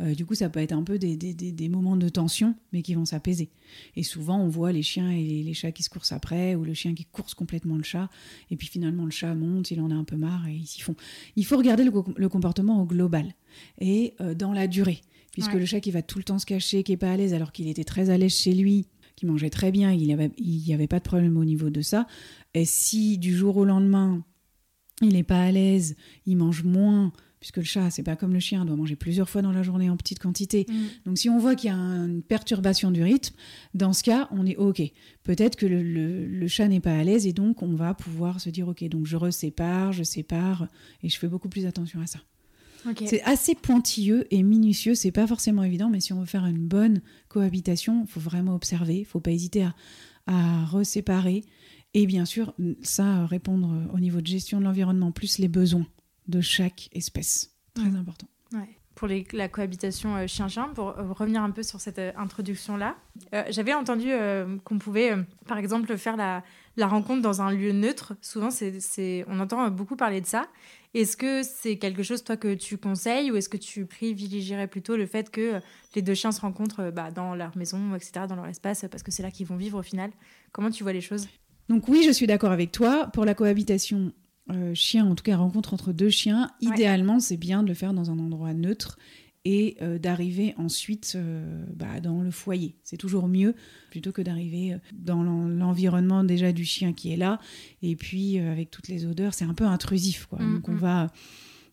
[0.00, 2.82] Euh, du coup, ça peut être un peu des, des, des, moments de tension, mais
[2.82, 3.50] qui vont s'apaiser.
[3.96, 6.74] Et souvent, on voit les chiens et les, chats qui se coursent après, ou le
[6.74, 8.10] chien qui course complètement le chat,
[8.50, 10.80] et puis finalement, le chat monte, il en a un peu marre, et ils s'y
[10.80, 10.96] font.
[11.36, 13.34] Il faut regarder le, comportement au global,
[13.80, 15.00] et euh, dans la durée.
[15.32, 17.34] Puisque le chat qui va tout le temps se cacher, qui est pas à l'aise,
[17.34, 20.30] alors qu'il était très à l'aise chez lui, qui mangeait très bien, il n'y avait,
[20.38, 22.06] il avait pas de problème au niveau de ça.
[22.54, 24.24] Et si du jour au lendemain,
[25.02, 27.12] il n'est pas à l'aise, il mange moins,
[27.44, 29.90] puisque le chat, c'est pas comme le chien, doit manger plusieurs fois dans la journée
[29.90, 30.64] en petite quantité.
[30.66, 30.74] Mm.
[31.04, 33.34] Donc si on voit qu'il y a une perturbation du rythme,
[33.74, 34.80] dans ce cas, on est OK.
[35.24, 38.66] Peut-être que le, chat n'est pas à l'aise et donc on va pouvoir se dire
[38.68, 40.68] OK, donc je resépare, je sépare
[41.02, 42.20] et je fais beaucoup plus attention à ça.
[43.04, 46.66] C'est assez pointilleux et minutieux, c'est pas forcément évident, mais si on veut faire une
[46.66, 49.74] bonne cohabitation, il faut vraiment observer, il faut pas hésiter à,
[50.26, 51.44] à reséparer
[51.92, 55.86] et bien sûr, ça, répondre au niveau de gestion de l'environnement, plus les besoins
[56.28, 57.50] de chaque espèce.
[57.74, 58.26] Très important.
[58.94, 62.96] Pour la cohabitation euh, chien-chien, pour euh, revenir un peu sur cette euh, introduction-là,
[63.50, 64.10] j'avais entendu
[64.64, 65.14] qu'on pouvait,
[65.46, 66.44] par exemple, faire la,
[66.76, 68.14] la, rencontre dans un lieu neutre.
[68.20, 70.46] Souvent, c'est, on entend beaucoup parler de ça.
[70.94, 74.96] Est-ce que c'est quelque chose, toi, que tu conseilles ou est-ce que tu privilégierais plutôt
[74.96, 75.60] le fait que
[75.96, 79.10] les deux chiens se rencontrent bah, dans leur maison, etc., dans leur espace, parce que
[79.10, 80.10] c'est là qu'ils vont vivre au final?
[80.52, 81.28] Comment tu vois les choses?
[81.68, 83.08] Donc oui, je suis d'accord avec toi.
[83.12, 84.12] Pour la cohabitation
[84.50, 87.94] euh, chien, en tout cas rencontre entre deux chiens, idéalement c'est bien de le faire
[87.94, 88.98] dans un endroit neutre
[89.46, 92.74] et euh, d'arriver ensuite euh, bah, dans le foyer.
[92.82, 93.54] C'est toujours mieux
[93.90, 97.40] plutôt que d'arriver dans l'environnement déjà du chien qui est là
[97.80, 100.26] et puis avec toutes les odeurs, c'est un peu intrusif.
[100.26, 100.40] Quoi.
[100.42, 100.78] Mm, Donc on mm.
[100.78, 101.12] va,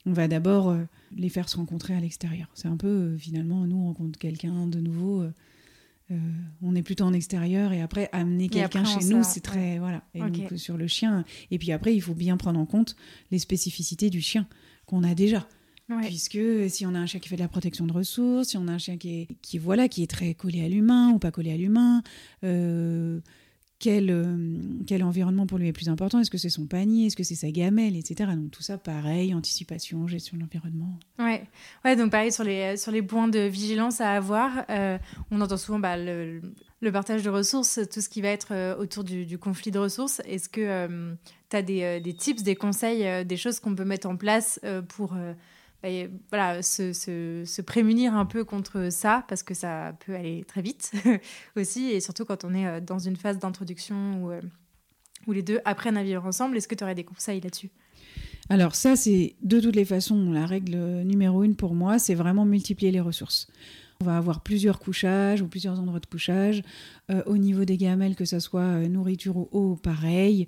[0.06, 0.74] on va d'abord
[1.14, 2.48] les faire se rencontrer à l'extérieur.
[2.54, 5.26] C'est un peu finalement, nous on rencontre quelqu'un de nouveau.
[6.12, 6.16] Euh,
[6.62, 10.04] on est plutôt en extérieur et après amener quelqu'un chez nous, c'est très voilà.
[10.14, 12.96] Et donc sur le chien et puis après il faut bien prendre en compte
[13.32, 14.48] les spécificités du chien
[14.86, 15.48] qu'on a déjà.
[15.90, 16.08] Ouais.
[16.08, 16.40] Puisque
[16.70, 18.72] si on a un chien qui fait de la protection de ressources, si on a
[18.72, 21.52] un chien qui est, qui, voilà, qui est très collé à l'humain ou pas collé
[21.52, 22.02] à l'humain,
[22.44, 23.20] euh,
[23.82, 24.38] quel, euh,
[24.86, 26.20] quel environnement pour lui est plus important?
[26.20, 27.08] Est-ce que c'est son panier?
[27.08, 27.98] Est-ce que c'est sa gamelle?
[27.98, 28.32] Etc.
[28.36, 31.00] Donc tout ça, pareil, anticipation, gestion de l'environnement.
[31.18, 31.44] Ouais.
[31.84, 35.00] ouais, donc pareil sur les, sur les points de vigilance à avoir, euh,
[35.32, 36.42] on entend souvent bah, le,
[36.94, 40.22] partage de ressources, tout ce qui va être euh, autour du, conflit de ressources.
[40.26, 41.16] Est-ce que
[41.50, 44.60] tu as des, tips, des conseils, des choses qu'on peut mettre en place
[44.90, 45.16] pour
[45.90, 50.62] y- voilà, se, se, prémunir un peu contre ça Parce que ça peut aller très
[50.62, 50.92] vite
[51.56, 54.42] aussi, et surtout quand on est euh, dans une phase d'introduction où, euh,
[55.28, 56.58] où les deux apprennent à vivre ensemble.
[56.58, 57.70] Est-ce que tu aurais des conseils là-dessus?
[58.50, 62.46] Alors ça, c'est de toutes les façons la règle numéro une pour moi, c'est vraiment
[62.46, 63.48] multiplier les ressources.
[64.02, 66.64] On va avoir plusieurs couchages ou plusieurs endroits de couchage.
[67.12, 70.48] Euh, au niveau des gamelles, que ce soit nourriture ou eau, pareil.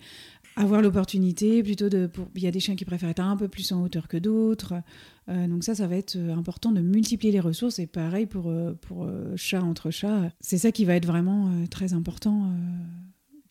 [0.56, 2.10] Avoir l'opportunité plutôt de...
[2.36, 4.76] Il y a des chiens qui préfèrent être un peu plus en hauteur que d'autres.
[5.30, 7.80] Euh, donc ça, ça va être euh, important de multiplier les ressources.
[7.80, 10.32] Et pareil pour, euh, pour chat entre chats.
[10.40, 12.52] C'est ça qui va être vraiment très important.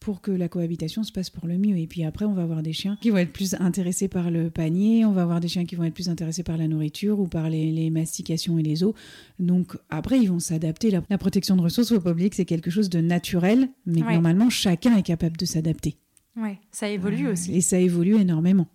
[0.00, 1.78] pour que la cohabitation se passe pour le mieux.
[1.78, 4.50] Et puis après, on va avoir des chiens qui vont être plus intéressés par le
[4.50, 7.28] panier, on va avoir des chiens qui vont être plus intéressés par la nourriture ou
[7.28, 8.94] par les, les mastications et les os.
[9.38, 10.90] Donc après, ils vont s'adapter.
[10.90, 13.68] La, la protection de ressources, il faut pas oublier que c'est quelque chose de naturel,
[13.86, 14.14] mais Ouais.
[14.14, 15.96] normalement, chacun est capable de s'adapter.
[16.36, 17.54] Ouais, ça évolue Euh, aussi.
[17.54, 18.68] Et ça évolue énormément.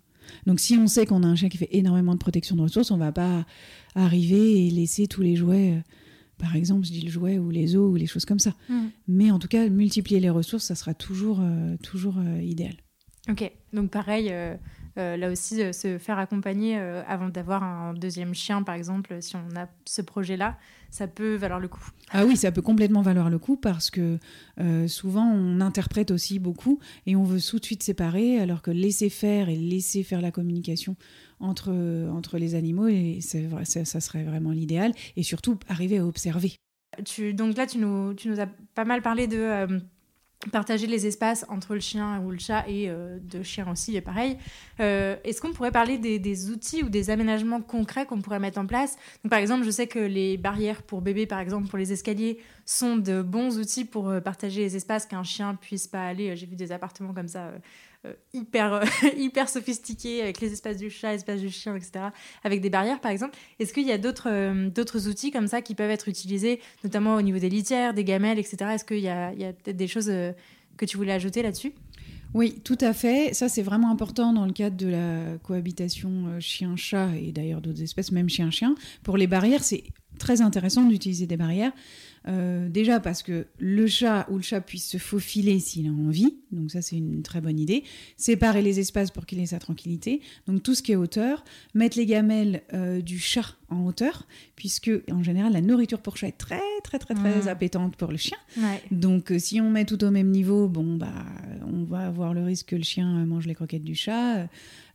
[0.45, 2.91] Donc si on sait qu'on a un chien qui fait énormément de protection de ressources,
[2.91, 3.45] on va pas
[3.95, 5.81] arriver et laisser tous les jouets, euh,
[6.37, 8.53] par exemple, je dis le jouet ou les os ou les choses comme ça.
[8.69, 8.87] Mm.
[9.07, 12.75] Mais en tout cas, multiplier les ressources, ça sera toujours, euh, toujours idéal.
[13.29, 14.31] Ok, donc pareil,
[14.97, 19.35] là aussi, euh, se faire accompagner euh, avant d'avoir un deuxième chien, par exemple, si
[19.35, 20.57] on a ce projet-là,
[20.89, 21.85] ça peut valoir le coup.
[22.11, 24.17] Ah oui, ça peut complètement valoir le coup parce que
[24.59, 28.71] euh, souvent on interprète aussi beaucoup et on veut tout de suite séparer, alors que
[28.71, 30.95] laisser faire et laisser faire la communication
[31.39, 31.71] entre,
[32.11, 34.93] entre les animaux, et vrai, ça, ça serait vraiment l'idéal.
[35.15, 36.53] Et surtout, arriver à observer.
[37.05, 39.79] Tu, donc là, tu nous, tu nous as pas mal parlé de euh,
[40.51, 44.01] partager les espaces entre le chien ou le chat et euh, de chien aussi, et
[44.01, 44.37] pareil.
[44.79, 48.65] Euh, Est-ce qu'on pourrait parler des, outils ou des aménagements concrets qu'on pourrait mettre en
[48.65, 48.97] place?
[49.23, 52.39] Donc, Par exemple, je sais que les barrières pour bébés, par exemple, pour les escaliers,
[52.65, 56.35] sont de bons outils pour euh, partager les espaces qu'un chien puisse pas aller.
[56.35, 57.51] J'ai vu des appartements comme ça.
[58.07, 58.85] Euh, hyper, euh,
[59.17, 62.05] hyper sophistiqués avec les espaces du chat, espaces du chien, etc.
[62.43, 63.37] Avec des barrières, par exemple.
[63.59, 67.15] Est-ce qu'il y a d'autres euh, d'autres outils comme ça qui peuvent être utilisés, notamment
[67.15, 68.57] au niveau des litières, des gamelles, etc.
[68.73, 70.11] Est-ce qu'il y a, y a peut-être des choses
[70.77, 71.73] que tu voulais ajouter là-dessus?
[72.33, 73.33] Oui, tout à fait.
[73.33, 78.11] Ça, c'est vraiment important dans le cadre de la cohabitation chien-chat et d'ailleurs d'autres espèces,
[78.11, 78.75] même chien-chien.
[79.03, 79.83] Pour les barrières, c'est
[80.17, 81.71] très intéressant d'utiliser des barrières.
[82.27, 86.35] Euh, déjà parce que le chat ou le chat puisse se faufiler s'il a envie,
[86.51, 87.83] donc ça c'est une très bonne idée.
[88.17, 91.43] Séparer les espaces pour qu'il ait sa tranquillité, donc tout ce qui est hauteur.
[91.73, 96.27] Mettre les gamelles euh, du chat en hauteur, puisque en général la nourriture pour chat
[96.27, 97.47] est très très très très Mm.
[97.47, 98.37] appétante pour le chien.
[98.57, 98.81] Ouais.
[98.91, 101.13] Donc, euh, si on met tout au même niveau, bon, bah,
[101.65, 104.47] on va avoir le risque que le chien mange les croquettes du chat,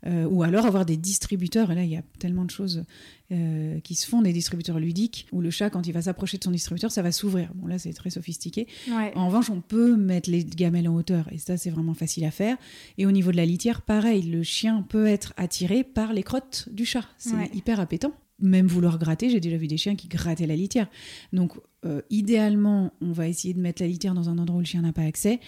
[0.06, 1.70] euh, ou alors avoir des distributeurs.
[1.70, 2.84] Et là, il y a tellement de choses
[3.30, 6.44] euh, qui se font, des distributeurs ludiques, où le chat, quand il va s'approcher de
[6.44, 7.50] son distributeur, ça va s'ouvrir.
[7.54, 8.66] Bon, là, c'est très sophistiqué.
[8.90, 9.12] Ouais.
[9.14, 12.30] En revanche, on peut mettre les gamelles en hauteur, et ça, c'est vraiment facile à
[12.30, 12.56] faire.
[12.98, 16.68] Et au niveau de la litière, pareil, le chien peut être attiré par les crottes
[16.72, 17.04] du chat.
[17.18, 17.50] C'est Ouais.
[17.54, 18.12] hyper appétant.
[18.40, 20.88] Même vouloir gratter, j'ai déjà vu des chiens qui grattaient la litière.
[21.32, 21.52] Donc,
[21.84, 24.82] euh, idéalement, on va essayer de mettre la litière dans un endroit où le chien
[24.82, 25.38] n'a pas accès.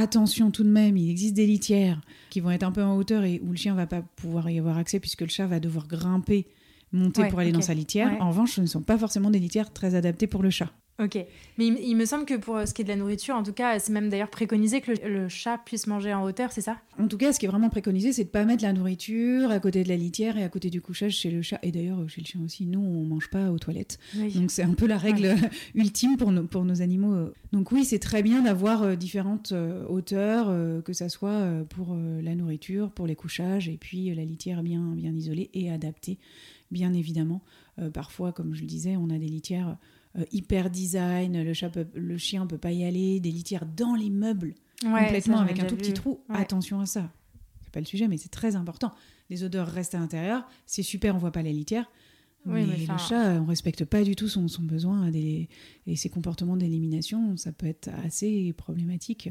[0.00, 3.24] Attention tout de même, il existe des litières qui vont être un peu en hauteur
[3.24, 5.88] et où le chien va pas pouvoir y avoir accès puisque le chat va devoir
[5.88, 6.46] grimper,
[6.92, 8.12] monter Ouais, pour aller dans sa litière.
[8.12, 8.20] Ouais.
[8.20, 10.70] En revanche, ce ne sont pas forcément des litières très adaptées pour le chat.
[11.00, 11.14] Ok.
[11.58, 13.44] Mais il, il me semble que pour euh, ce qui est de la nourriture, en
[13.44, 16.60] tout cas, c'est même d'ailleurs préconisé que le, le chat puisse manger en hauteur, c'est
[16.60, 16.78] ça?
[16.98, 19.60] En tout cas, ce qui est vraiment préconisé, c'est de pas mettre la nourriture à
[19.60, 21.60] côté de la litière et à côté du couchage chez le chat.
[21.62, 23.98] Et d'ailleurs, chez le chien aussi, nous, on mange pas aux toilettes.
[24.16, 24.32] Oui.
[24.32, 25.36] Donc c'est un peu la règle
[25.76, 27.14] ultime pour nos, pour nos animaux.
[27.14, 27.32] euh.
[27.52, 29.54] Donc oui, c'est très bien d'avoir euh, différentes
[29.88, 30.48] hauteurs,
[30.82, 35.12] que ça soit pour la nourriture, pour les couchages, et puis la litière bien, bien
[35.14, 36.18] isolée et adaptée,
[36.70, 37.42] bien évidemment.
[37.78, 39.76] Euh, parfois, comme je le disais, on a des litières
[40.16, 43.94] euh, hyper design, le, chat peut- le chien peut pas y aller, des litières dans
[43.94, 44.54] les meubles,
[44.84, 46.20] Ouais, complètement ça, avec un tout petit trou.
[46.28, 46.36] Ouais.
[46.36, 47.10] Attention à ça.
[47.64, 48.92] C'est pas le sujet, mais c'est très important.
[49.28, 50.46] Les odeurs restent à l'intérieur.
[50.66, 51.90] C'est super, on voit pas la litière.
[52.46, 55.48] mais, le chat, on respecte pas du tout son, besoin et
[55.96, 57.36] ses comportements d'élimination.
[57.36, 59.28] Ça peut être assez problématique.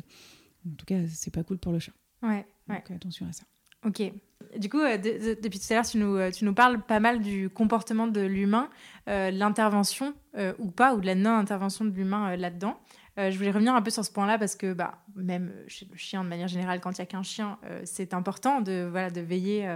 [0.67, 1.93] En tout cas, c'est pas cool pour le chat.
[2.21, 3.43] Ouais, Donc attention à ça.
[3.85, 4.11] Ok.
[4.55, 7.21] Du coup, euh, depuis tout à l'heure, tu nous, euh, tu nous parles pas mal
[7.21, 8.69] du comportement de l'humain,
[9.09, 10.13] euh, l'intervention
[10.59, 12.77] ou pas, ou de la non-intervention de l'humain là-dedans.
[13.17, 16.23] je voulais revenir un peu sur ce point-là parce que bah, même chez le chien,
[16.23, 19.67] de manière générale, quand il n'y a qu'un chien, c'est important de, voilà, de veiller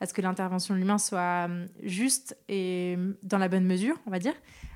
[0.00, 1.48] à ce que l'intervention de l'humain soit
[1.82, 4.34] juste et dans la bonne mesure, on va dire.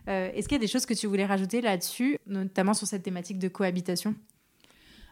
[0.09, 3.39] Est-ce qu'il y a des choses que tu voulais rajouter là-dessus, notamment sur cette thématique
[3.39, 4.17] de cohabitation?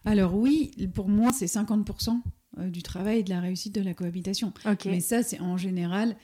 [0.04, 2.20] Alors oui, pour moi, c'est 50%
[2.58, 4.52] euh, du travail et de la réussite de la cohabitation.
[4.86, 6.16] Mais ça, c'est en général,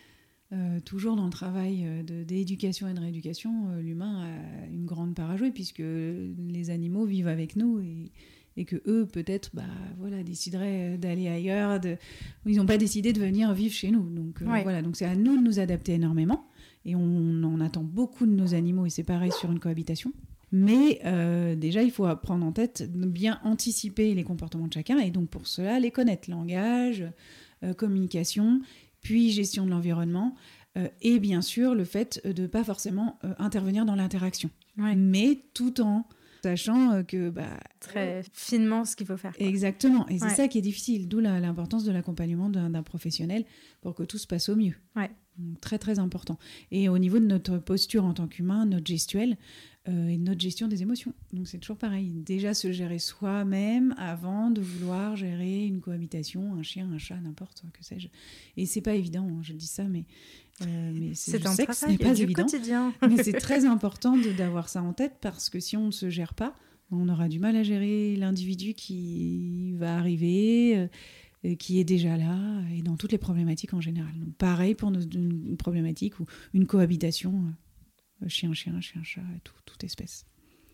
[0.52, 5.30] euh, toujours dans le travail euh, d'éducation et de rééducation, l'humain a une grande part
[5.30, 8.12] à jouer puisque les animaux vivent avec nous et,
[8.56, 9.62] et que eux, peut-être, bah,
[9.98, 11.80] voilà, décideraient d'aller ailleurs.
[11.80, 11.96] De...
[12.46, 14.08] Ils n'ont pas décidé de venir vivre chez nous.
[14.08, 16.46] Donc voilà, donc c'est à nous de nous adapter énormément.
[16.84, 20.12] Et on en attend beaucoup de nos animaux et c'est pareil sur une cohabitation.
[20.52, 24.98] Mais euh, déjà, il faut prendre en tête de bien anticiper les comportements de chacun
[24.98, 26.30] et donc pour cela, les connaître.
[26.30, 27.04] Langage,
[27.64, 28.60] euh, communication,
[29.00, 30.36] puis gestion de l'environnement
[30.76, 34.50] euh, et bien sûr le fait de ne pas forcément intervenir dans l'interaction.
[34.76, 36.06] Mais tout en
[36.42, 37.30] sachant que...
[37.30, 39.32] Bah, Très finement ce qu'il faut faire.
[39.38, 40.06] Exactement.
[40.08, 43.44] Et c'est ça qui est difficile, d'où l'importance de l'accompagnement d'un professionnel
[43.80, 44.74] pour que tout se passe au mieux.
[44.96, 45.10] Ouais.
[45.60, 46.38] très très important.
[46.70, 49.36] Et au niveau de notre posture en tant qu'humain, notre gestuelle,
[49.88, 51.12] euh, et notre gestion des émotions.
[51.32, 52.12] Donc c'est toujours pareil.
[52.14, 57.64] Déjà se gérer soi-même avant de vouloir gérer une cohabitation, un chien, un chat, n'importe,
[57.72, 58.06] que sais-je.
[58.56, 60.04] Et c'est pas évident, hein, je dis ça, mais,
[60.60, 62.44] euh, mais c'est un que ce n'est pas évident.
[62.44, 62.94] Quotidien.
[63.08, 66.34] mais c'est très important d'avoir ça en tête parce que si on ne se gère
[66.34, 66.54] pas,
[66.92, 70.76] on aura du mal à gérer l'individu qui va arriver.
[70.76, 70.86] Euh,
[71.58, 72.38] qui est déjà là
[72.72, 74.12] et dans toutes les problématiques en général.
[74.16, 76.24] Donc pareil pour une problématique ou
[76.54, 77.52] une cohabitation
[78.28, 80.26] chien, chien, chien, chat, tout, toute espèce.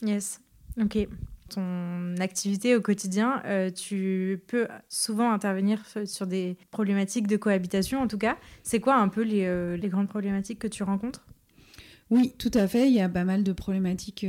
[0.03, 0.41] Yes,
[0.81, 1.09] ok.
[1.49, 8.09] Ton activité au quotidien, euh, tu peux souvent intervenir sur des problématiques de cohabitation, en
[8.09, 8.37] tout cas.
[8.63, 11.27] C'est quoi un peu les, euh, les, grandes problématiques que tu rencontres?
[12.11, 12.89] Oui, tout à fait.
[12.89, 14.27] Il y a pas mal de problématiques.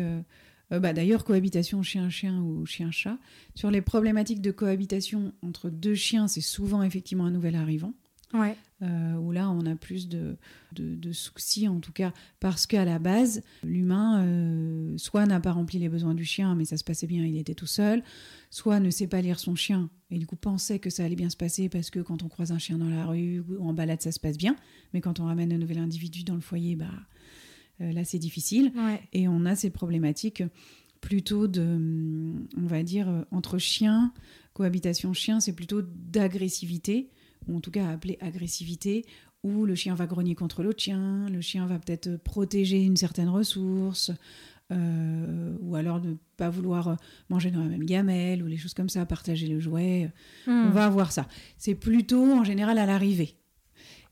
[0.71, 3.17] bah, D'ailleurs, cohabitation chien-chien ou chien-chat.
[3.53, 7.93] Sur les problématiques de cohabitation entre deux chiens, c'est souvent effectivement un nouvel arrivant.
[8.33, 8.55] Ouais.
[8.81, 10.37] Euh, où là on a plus de,
[10.71, 15.79] de, soucis en tout cas parce qu'à la base l'humain euh, soit n'a pas rempli
[15.79, 18.03] les besoins du chien mais ça se passait bien il était tout seul
[18.49, 19.89] soit ne sait pas lire son chien.
[20.11, 22.53] Et du coup pensait que ça allait bien se passer parce que quand on croise
[22.53, 24.55] un chien dans la rue ou en balade ça se passe bien.
[24.93, 26.85] Mais quand on ramène un nouvel individu dans le foyer bah
[27.81, 28.71] euh, là c'est difficile.
[29.11, 30.43] Et on a ces problématiques
[31.01, 34.13] plutôt de on va dire entre chiens
[34.53, 37.09] cohabitation chien c'est plutôt d'agressivité
[37.47, 39.05] ou en tout cas appelé agressivité,
[39.43, 43.29] où le chien va grogner contre l'autre chien, le chien va peut-être protéger une certaine
[43.29, 44.11] ressource,
[44.71, 46.97] euh, ou alors ne pas vouloir
[47.29, 50.11] manger dans la même gamelle, ou les choses comme ça, partager le jouet.
[50.45, 50.67] Hmm.
[50.67, 51.27] On va avoir ça.
[51.57, 53.35] C'est plutôt en général à l'arrivée.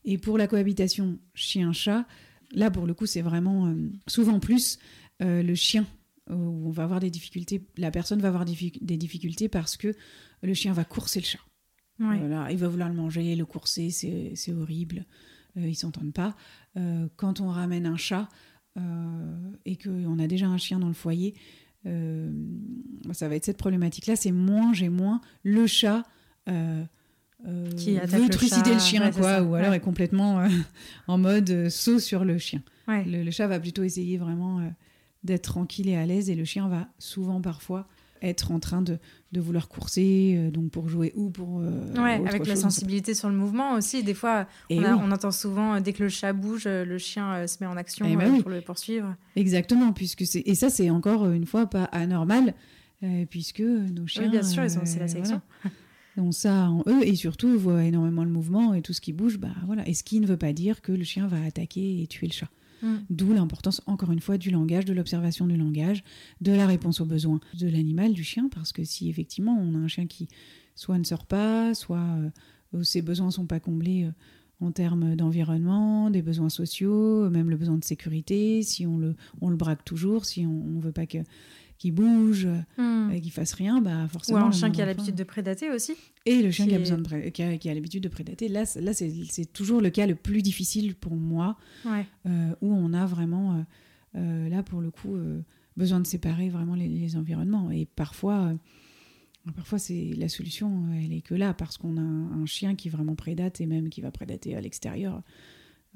[0.06, 2.06] Et pour la cohabitation chien-chat,
[2.52, 3.76] là pour le coup c'est vraiment euh,
[4.08, 4.80] souvent plus
[5.22, 5.86] euh, le chien
[6.30, 9.94] où on va avoir des difficultés, la personne va avoir des difficultés parce que
[10.42, 11.40] le chien va courser le chat
[12.00, 15.06] il va vouloir le manger, le courser, c'est horrible.
[15.58, 16.36] Euh, ils s'entendent pas.
[16.78, 18.30] Euh, quand on ramène un chat
[18.78, 18.82] euh,
[19.66, 21.34] et qu'on a déjà un chien dans le foyer,
[21.86, 22.32] euh,
[23.12, 24.16] ça va être cette problématique-là.
[24.16, 26.04] C'est moins, j'ai moins le chat.
[26.46, 30.48] qui veut trucider le, chien, quoi, ou alors est complètement
[31.08, 32.62] en mode saut sur le chien.
[32.88, 34.62] Le, le, chat va plutôt essayer vraiment
[35.24, 37.88] d'être tranquille et à l'aise, et le chien va souvent, parfois,
[38.22, 39.00] être en train de,
[39.32, 41.60] de vouloir courser, euh, donc pour jouer ou pour.
[41.60, 44.04] Euh, ouais, avec la sensibilité sur le mouvement aussi.
[44.04, 47.58] Des fois, on, on, entend souvent, euh, dès que le chat bouge, le chien se
[47.62, 49.16] met en action eh ben pour le poursuivre.
[49.36, 52.54] Exactement, puisque c'est et ça, c'est encore une fois pas anormal,
[53.30, 54.24] puisque nos chiens.
[54.24, 55.42] Oui, bien sûr, c'est la sélection.
[56.16, 59.14] Donc ça en eux, et surtout, ils voient énormément le mouvement et tout ce qui
[59.14, 59.88] bouge, bah voilà.
[59.88, 62.34] Et ce qui ne veut pas dire que le chien va attaquer et tuer le
[62.34, 62.50] chat.
[62.82, 62.96] Mm.
[63.10, 66.04] D'où l'importance, encore une fois, du langage, de l'observation du langage,
[66.42, 69.78] de la réponse aux besoins de l'animal, du chien, parce que si effectivement on a
[69.78, 70.28] un chien qui
[70.76, 72.06] soit ne sort pas, soit
[72.74, 74.12] euh, ses besoins ne sont pas comblés euh,
[74.60, 79.50] en termes d'environnement, des besoins sociaux, même le besoin de sécurité, si on le, on
[79.50, 81.20] le braque toujours, si on ne veut pas que
[81.78, 82.48] qui bouge
[82.78, 83.12] hmm.
[83.14, 84.40] et qui fasse rien, bah forcément.
[84.40, 85.94] Ou un chien qui a l'habitude de prédater aussi.
[86.26, 88.48] Et le chien qui, a besoin de qui a, l'habitude de prédater.
[88.48, 93.06] Là, là c'est toujours le cas le plus difficile pour moi, euh, où on a
[93.06, 93.64] vraiment,
[94.16, 95.16] euh, là pour le coup,
[95.76, 97.70] besoin de séparer vraiment les, environnements.
[97.72, 98.54] Et parfois,
[99.56, 103.16] parfois c'est la solution, elle est que là, parce qu'on a un, chien qui vraiment
[103.16, 105.22] prédate et même qui va prédater à l'extérieur.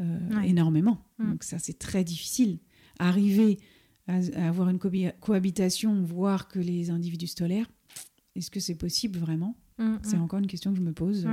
[0.01, 1.03] euh, énormément.
[1.19, 1.32] Mm.
[1.32, 2.59] Donc ça, c'est très difficile.
[2.99, 3.59] Arriver
[4.07, 4.79] à, avoir une
[5.19, 7.69] cohabitation, voir que les individus tolèrent,
[8.35, 9.55] est-ce que c'est possible vraiment?
[9.77, 11.27] Mm, C'est encore une question que je me pose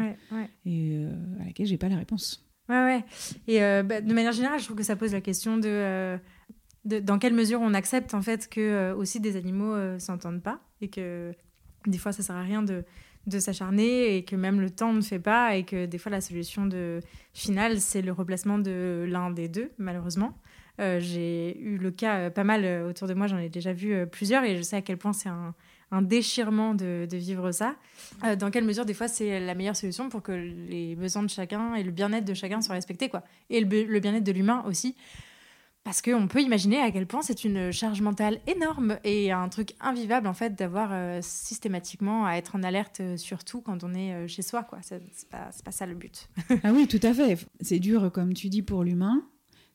[0.64, 1.06] et
[1.40, 2.44] à laquelle j'ai pas la réponse.
[2.68, 3.04] Ouais, ouais.
[3.46, 6.18] Et bah, de manière générale, je trouve que ça pose la question de
[6.84, 10.60] dans quelle mesure on accepte en fait que euh, aussi des animaux euh, s'entendent pas
[10.80, 11.32] et que
[11.86, 12.84] des fois ça sert à rien de,
[13.26, 16.20] de s'acharner et que même le temps ne fait pas et que des fois la
[16.20, 17.00] solution de
[17.32, 20.34] finale c'est le replacement de l'un des deux malheureusement.
[20.80, 24.44] Euh, j'ai eu le cas pas mal autour de moi, j'en ai déjà vu plusieurs
[24.44, 25.54] et je sais à quel point c'est un,
[26.02, 27.74] déchirement de, vivre ça.
[28.38, 31.74] dans quelle mesure des fois c'est la meilleure solution pour que les besoins de chacun
[31.74, 33.22] et le bien-être de chacun soient respectés quoi.
[33.48, 34.94] Et le, bien-être de l'humain aussi.
[35.88, 39.74] Parce qu'on peut imaginer à quel point c'est une charge mentale énorme et un truc
[39.80, 43.94] invivable en fait d'avoir euh, systématiquement à être en alerte euh, sur tout quand on
[43.94, 44.64] est euh, chez soi.
[44.64, 44.80] quoi.
[44.82, 45.00] C'est
[45.30, 46.28] pas ça le but.
[46.62, 47.38] ah oui, tout à fait.
[47.62, 49.22] C'est dur, comme tu dis, pour l'humain.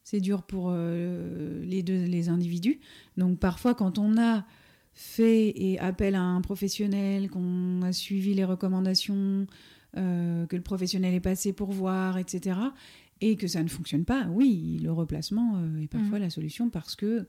[0.03, 2.79] C'est dur pour les deux les individus.
[3.17, 4.45] Donc parfois, quand on a
[4.93, 9.47] fait et appel à un professionnel, qu'on a suivi les recommandations,
[9.95, 12.55] que le professionnel est passé pour voir, etc
[13.23, 16.23] et que ça ne fonctionne pas, oui, le replacement euh, est parfois mm.
[16.23, 17.25] la solution parce que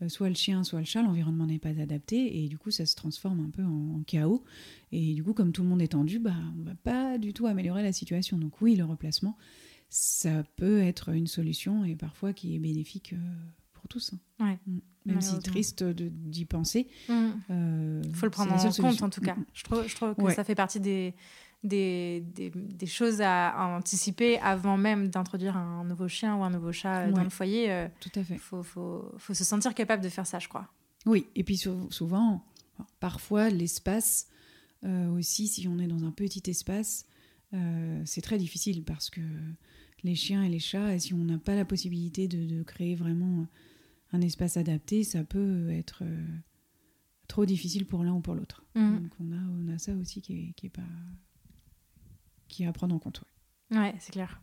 [0.00, 2.86] euh, soit le chien, soit le chat, l'environnement n'est pas adapté et du coup ça
[2.86, 4.42] se transforme un peu en, chaos.
[4.90, 7.46] Et du coup, comme tout le monde est tendu, bah, on va pas du tout
[7.46, 8.38] améliorer la situation.
[8.38, 9.36] Donc oui, le replacement,
[9.96, 13.16] ça peut être une solution et parfois qui est bénéfique euh,
[13.74, 14.12] pour tous.
[14.40, 14.56] Hein.
[14.66, 14.78] Mm.
[15.06, 16.88] Même si triste d'y penser.
[17.08, 18.12] Il mm.
[18.12, 19.36] faut le prendre en compte en tout cas.
[19.52, 21.14] Je trouve, je trouve que ça fait partie des,
[21.62, 27.06] des, des, choses à, anticiper avant même d'introduire un nouveau chien ou un nouveau chat
[27.06, 27.70] euh, dans le foyer.
[27.70, 28.34] Euh, Tout à fait.
[28.34, 30.68] Il faut, faut, faut, se sentir capable de faire ça, je crois.
[31.06, 31.56] Oui, et puis
[31.90, 32.44] souvent,
[32.98, 34.26] parfois, l'espace
[34.82, 37.06] euh, aussi, si on est dans un petit espace,
[38.04, 39.20] c'est très difficile parce que
[40.04, 43.46] les chiens et les chats, et si on n'a pas la possibilité de, créer vraiment
[44.12, 46.04] un espace adapté, ça peut être
[47.26, 48.64] trop difficile pour l'un ou pour l'autre.
[48.74, 48.98] Mm.
[48.98, 50.82] Donc on a, on a ça aussi qui n'est qui est pas
[52.48, 53.24] qui à prendre en compte.
[53.70, 54.40] Ouais, c'est clair.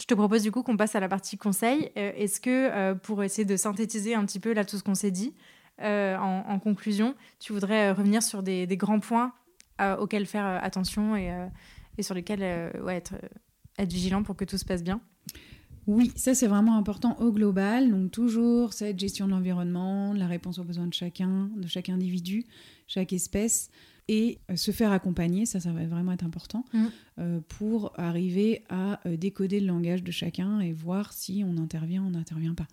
[0.00, 1.90] Je te propose du coup qu'on passe à la partie conseil.
[1.96, 4.94] Euh, est-ce que euh, pour essayer de synthétiser un petit peu là tout ce qu'on
[4.94, 5.34] s'est dit,
[5.80, 9.32] euh, en, conclusion, tu voudrais revenir sur des, grands points
[10.00, 11.32] auxquels faire attention et,
[11.98, 13.14] et, sur lesquels ouais, être,
[13.78, 15.00] être vigilant pour que tout se passe bien
[15.88, 17.90] oui, ça c'est vraiment important au global.
[17.90, 22.44] Donc toujours cette gestion de l'environnement, la réponse aux besoins de chacun, de chaque individu,
[22.86, 23.70] chaque espèce
[24.06, 26.86] et euh, se faire accompagner, ça, ça va vraiment être important, mm.
[27.18, 32.02] euh, pour arriver à euh, décoder le langage de chacun et voir si on intervient
[32.02, 32.68] ou on n'intervient pas.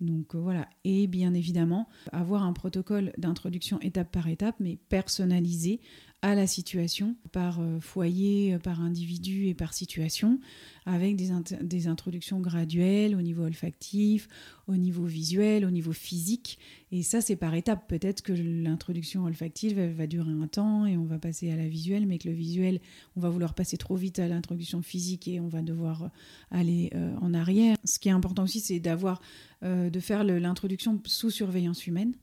[0.00, 5.80] Donc voilà, et bien évidemment, avoir un protocole d'introduction étape par étape, mais personnalisé
[6.24, 10.40] à la situation, par euh, foyer, euh, par individu et par situation,
[10.86, 11.28] avec des,
[11.60, 14.26] des, introductions graduelles au niveau olfactif,
[14.66, 16.58] au niveau visuel, au niveau physique.
[16.92, 17.86] Et ça, c'est par étapes.
[17.88, 22.06] Peut-être que l'introduction olfactive va durer un temps et on va passer à la visuelle,
[22.06, 22.80] mais que le visuel,
[23.16, 26.08] on va vouloir passer trop vite à l'introduction physique et on va devoir
[26.50, 27.76] aller euh, en arrière.
[27.84, 29.20] Ce qui est important aussi, c'est d'avoir,
[29.62, 32.14] de faire l'introduction sous surveillance humaine.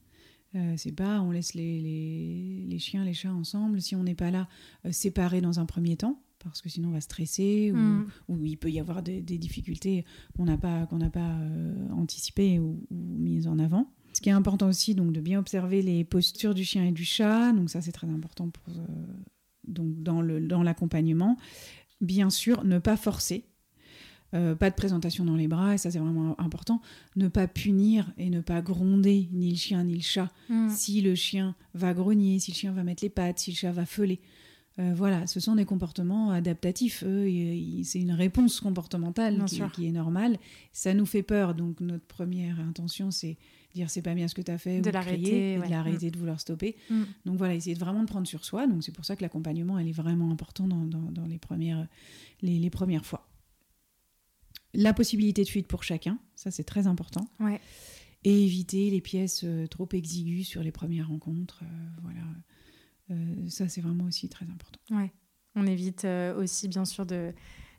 [0.55, 4.31] Euh, c'est pas on laisse les, les, chiens, les chats ensemble, si on n'est pas
[4.31, 4.47] là,
[4.85, 8.45] euh, séparés dans un premier temps, parce que sinon on va stresser, ou, mm.
[8.45, 12.85] il peut y avoir des, difficultés qu'on n'a pas, qu'on n'a pas euh, anticipées ou,
[12.91, 13.89] mises en avant.
[14.13, 17.05] Ce qui est important aussi, donc, de bien observer les postures du chien et du
[17.05, 18.73] chat, donc ça c'est très important pour,
[19.65, 21.37] donc, dans l'accompagnement.
[21.37, 21.41] Dans
[22.01, 23.45] bien sûr, ne pas forcer,
[24.33, 26.81] euh, pas de présentation dans les bras, et ça c'est vraiment important.
[27.15, 30.29] Ne pas punir et ne pas gronder ni le chien ni le chat.
[30.49, 30.69] Mm.
[30.69, 33.71] Si le chien va grogner, si le chien va mettre les pattes, si le chat
[33.71, 34.19] va feuler.
[34.79, 37.03] Euh, voilà, ce sont des comportements adaptatifs.
[37.03, 40.37] c'est une réponse comportementale qui, est normale.
[40.71, 43.37] Ça nous fait peur, donc notre première intention c'est
[43.73, 46.11] dire c'est pas bien ce que tu as fait, de l'arrêter, de l'arrêter, mm.
[46.11, 46.77] de vouloir stopper.
[46.89, 47.03] Mm.
[47.25, 48.65] Donc voilà, essayer de vraiment de prendre sur soi.
[48.65, 51.85] Donc c'est pour ça que l'accompagnement, elle est vraiment important dans, dans, les, premières,
[52.41, 53.27] les, les premières fois
[54.73, 57.27] la possibilité de fuite pour chacun, ça c'est très important.
[58.23, 61.61] Et éviter les pièces euh, trop exiguës sur les premières rencontres.
[61.63, 62.21] Euh, voilà.
[63.09, 64.79] Euh, ça c'est vraiment aussi très important.
[64.91, 65.11] Ouais.
[65.55, 66.07] On évite
[66.37, 67.33] aussi bien sûr de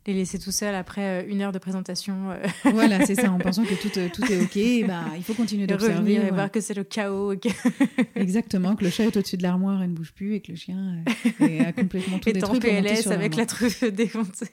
[0.04, 2.36] les laisser tout seuls après une heure de présentation.
[2.64, 6.14] voilà, c'est ça, en pensant que tout, tout est OK, bah, il faut continuer d'observer.
[6.16, 7.32] Et voir que c'est le chaos.
[8.14, 10.58] Exactement, que le chat est au-dessus de l'armoire et ne bouge plus et que le
[10.58, 11.02] chien
[11.40, 12.58] a complètement tout détruit.
[12.58, 14.50] Et en PLS avec la truffe défoncée.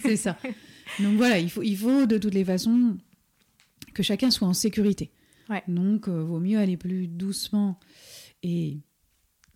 [0.00, 0.38] c'est ça.
[1.00, 2.96] Donc voilà, il faut, il faut de toutes les façons
[3.94, 5.10] que chacun soit en sécurité.
[5.68, 7.78] Donc, euh, vaut mieux aller plus doucement
[8.42, 8.78] et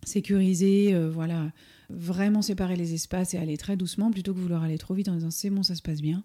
[0.03, 1.51] sécuriser, euh, voilà,
[1.89, 5.15] vraiment séparer les espaces et aller très doucement plutôt que vouloir aller trop vite en
[5.15, 6.23] disant c'est bon, ça se passe bien.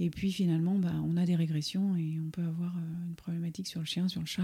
[0.00, 3.68] Et puis finalement, bah, on a des régressions et on peut avoir euh, une problématique
[3.68, 4.42] sur le chien, sur le chat.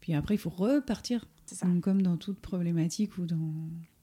[0.00, 1.26] Puis après, il faut repartir.
[1.62, 3.54] Donc, comme dans toute problématique ou dans,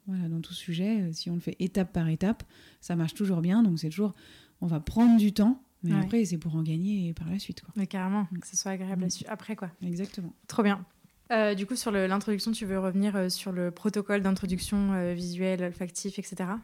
[0.08, 2.44] voilà, dans tout sujet, si on le fait étape par étape,
[2.80, 3.62] ça marche toujours bien.
[3.62, 4.14] Donc c'est toujours,
[4.62, 5.62] on va prendre du temps.
[5.84, 7.62] Mais après, c'est pour en gagner par la suite.
[7.62, 7.72] Quoi.
[7.76, 9.26] Mais carrément, que ce soit agréable mm.
[9.28, 9.56] après.
[9.56, 9.70] quoi.
[9.84, 10.34] Exactement.
[10.48, 10.84] Trop bien.
[11.32, 16.56] Euh, du coup, sur l'introduction, tu veux revenir sur le protocole d'introduction visuelle, olfactif, etc.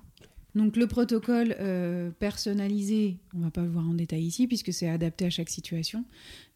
[0.56, 4.74] Donc le protocole euh, personnalisé, on ne va pas le voir en détail ici puisque
[4.74, 6.04] c'est adapté à chaque situation,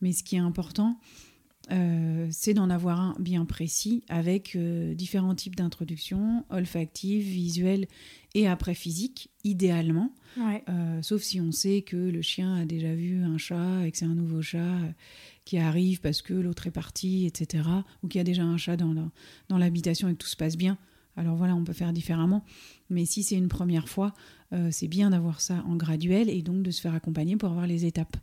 [0.02, 1.00] mais ce qui est important,
[1.72, 7.88] euh, c'est d'en avoir un bien précis avec euh, différents types d'introduction, olfactive, visuelle
[8.34, 10.11] et après physique, idéalement.
[11.01, 14.05] sauf si on sait que le chien a déjà vu un chat et que c'est
[14.05, 14.78] un nouveau chat
[15.45, 17.63] qui arrive parce que l'autre est parti, etc.
[18.03, 20.78] Ou qu'il y a déjà un chat dans l'habitation et que tout se passe bien.
[21.18, 22.43] Alors voilà, on peut faire différemment.
[22.89, 24.13] Mais si c'est une première fois,
[24.53, 27.68] euh, c'est bien d'avoir ça en graduel et donc de se faire accompagner pour avoir
[27.68, 28.18] les étapes.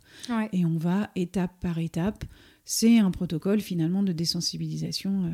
[0.51, 2.23] Et on va étape par étape.
[2.65, 5.29] C'est un protocole finalement de désensibilisation euh,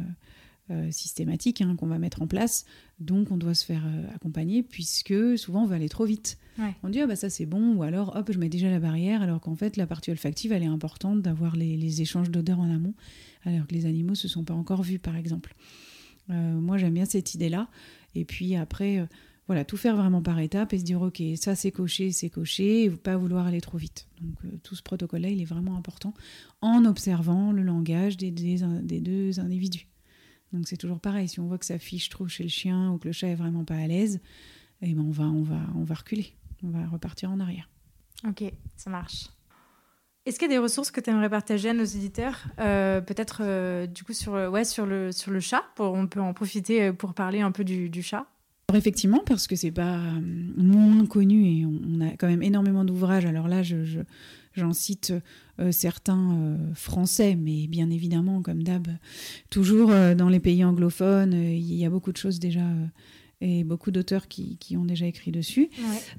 [0.74, 2.66] euh, systématique hein, qu'on va mettre en place.
[3.00, 6.38] Donc on doit se faire accompagner puisque souvent on va aller trop vite.
[6.84, 9.22] On dit ah bah ça c'est bon ou alors hop je mets déjà la barrière
[9.22, 12.70] alors qu'en fait la partie olfactive elle est importante d'avoir les, les échanges d'odeurs en
[12.70, 12.94] amont
[13.46, 15.56] alors que les animaux se sont pas encore vus par exemple.
[16.30, 17.68] Euh, moi, j'aime bien cette idée-là.
[18.16, 19.06] Et puis après, euh,
[19.50, 22.84] voilà, tout faire vraiment par étapes et se dire, OK, ça c'est coché, c'est coché,
[22.84, 24.08] et pas vouloir aller trop vite.
[24.22, 26.14] Donc euh, tout ce protocole-là, il est vraiment important
[26.62, 29.88] en observant le langage des, des, deux individus.
[30.54, 33.00] Donc c'est toujours pareil, si on voit que ça fiche trop chez le chien ou
[33.00, 34.22] que le chat est vraiment pas à l'aise,
[34.84, 37.68] eh ben on va, on, va, on va reculer, on va repartir en arrière.
[38.28, 38.44] Ok,
[38.78, 39.30] ça marche.
[40.28, 43.42] Est-ce qu'il y a des ressources que tu aimerais partager à nos éditeurs euh, Peut-être
[43.42, 46.94] euh, du coup sur, ouais, sur, le, sur le chat, pour, on peut en profiter
[46.94, 48.28] pour parler un peu du, chat?
[48.70, 50.00] Alors effectivement, parce que c'est pas
[50.56, 53.26] moins connu et on, a quand même énormément d'ouvrages.
[53.26, 53.78] Alors là, je,
[54.54, 55.12] j'en cite
[55.72, 58.88] certains français, mais bien évidemment, comme d'hab,
[59.50, 62.62] toujours dans les pays anglophones, il y a beaucoup de choses déjà
[63.42, 65.70] et beaucoup d'auteurs qui, qui, ont déjà écrit dessus.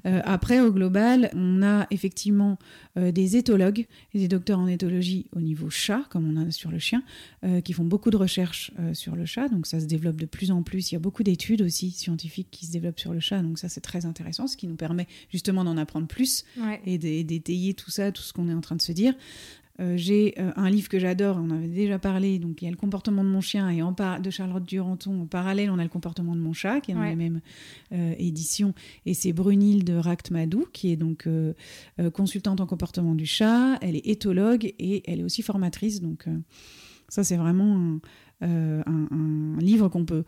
[0.05, 2.57] Euh, après, au global, on a effectivement
[2.97, 6.71] euh, des éthologues et des docteurs en éthologie au niveau chat, comme on a sur
[6.71, 7.03] le chien,
[7.43, 9.49] euh, qui font beaucoup de recherches sur le chat.
[9.49, 10.91] Donc ça se développe de plus en plus.
[10.91, 13.41] Il y a beaucoup d'études aussi scientifiques qui se développent sur le chat.
[13.41, 16.45] Donc ça, c'est très intéressant, ce qui nous permet justement d'en apprendre plus
[16.85, 19.13] et d'étayer tout ça, tout ce qu'on est en train de se dire.
[19.81, 22.71] Euh, j'ai euh, un livre que j'adore, on avait déjà parlé, donc il y a
[22.71, 25.21] le comportement de mon chien et en de Charlotte Duranton.
[25.21, 27.41] En parallèle, on a le comportement de mon chat qui est dans la même
[27.91, 28.73] euh, édition.
[29.05, 31.27] Et c'est Brunilde Raktmadou qui est donc
[32.13, 33.77] consultante en comportement du chat.
[33.81, 36.01] Elle est éthologue et elle est aussi formatrice.
[36.01, 36.25] Donc
[37.09, 37.99] ça, c'est vraiment
[38.41, 40.23] un, un, livre qu'on peut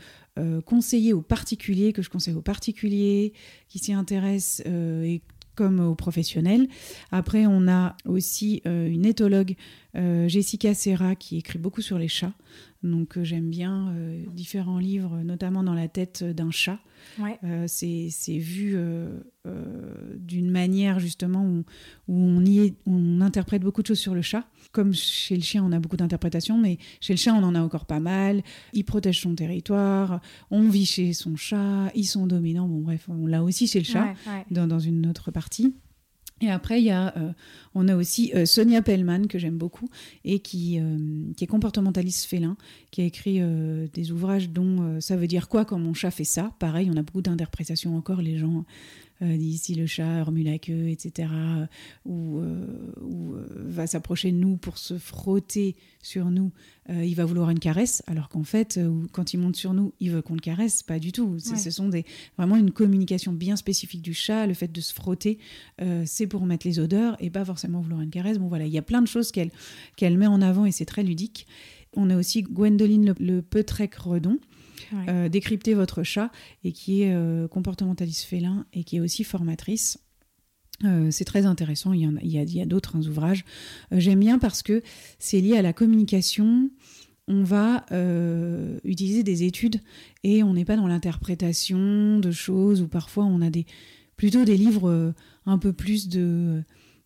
[0.66, 3.34] conseiller aux particuliers, que je conseille aux particuliers
[3.70, 5.22] qui s'y intéressent et
[5.56, 6.68] comme aux professionnels.
[7.12, 9.56] Après, on a aussi euh, une éthologue,
[9.96, 12.34] Jessica Serra, qui écrit beaucoup sur les chats.
[12.82, 13.96] Donc, euh, j'aime bien
[14.34, 16.80] différents livres, notamment dans la tête d'un chat.
[17.68, 18.78] c'est vu
[20.16, 21.64] d'une manière, justement, où,
[22.08, 24.46] on, y on interprète beaucoup de choses sur le chat.
[24.72, 27.62] Comme chez le chien, on a beaucoup d'interprétations, mais chez le chat, on en a
[27.62, 28.42] encore pas mal.
[28.74, 30.22] Il protège son territoire,
[30.52, 32.68] on vit chez son chat, ils sont dominants.
[32.68, 34.14] Bon, bref, on l'a aussi chez le chat,
[34.52, 35.76] Dans, dans, une autre partie.
[36.42, 37.32] Et après, il euh,
[37.74, 39.90] on a aussi euh, Sonia Pellman, que j'aime beaucoup,
[40.26, 40.98] et qui, euh,
[41.38, 42.58] qui est comportementaliste félin,
[42.92, 43.42] qui a écrit
[43.94, 46.52] des ouvrages dont Ça veut dire quoi quand mon chat fait ça.
[46.60, 48.66] Pareil, on a beaucoup d'interprétations encore, les gens
[49.24, 51.30] d'ici le chat remue la queue, etc.,
[52.06, 52.66] ou, euh,
[53.02, 56.52] euh, va s'approcher de nous pour se frotter sur nous,
[56.90, 58.78] il va vouloir une caresse, alors qu'en fait,
[59.14, 61.40] quand il monte sur nous, il veut qu'on le caresse, pas du tout.
[61.40, 62.04] Ce sont des,
[62.38, 65.40] vraiment une communication bien spécifique du chat, le fait de se frotter,
[66.06, 68.38] c'est pour mettre les odeurs et pas forcément vouloir une caresse.
[68.38, 69.52] Bon voilà, il y a plein de choses qu'elle
[69.96, 71.48] qu'elle met en avant et c'est très ludique.
[71.96, 73.96] On a aussi Gwendoline le, le Peutrec
[75.08, 76.32] Euh, décrypter votre chat
[76.64, 80.00] et qui est euh, comportementaliste félin et qui est aussi formatrice.
[80.84, 82.06] Euh, c'est très intéressant, il y,
[82.38, 83.46] a, il y a d'autres hein, ouvrages.
[83.92, 84.82] J'aime bien parce que
[85.20, 86.70] c'est lié à la communication.
[87.28, 87.86] On va
[88.84, 89.80] utiliser des études
[90.24, 93.66] et on n'est pas dans l'interprétation de choses ou parfois on a des,
[94.18, 95.14] plutôt des livres
[95.46, 96.64] un peu plus de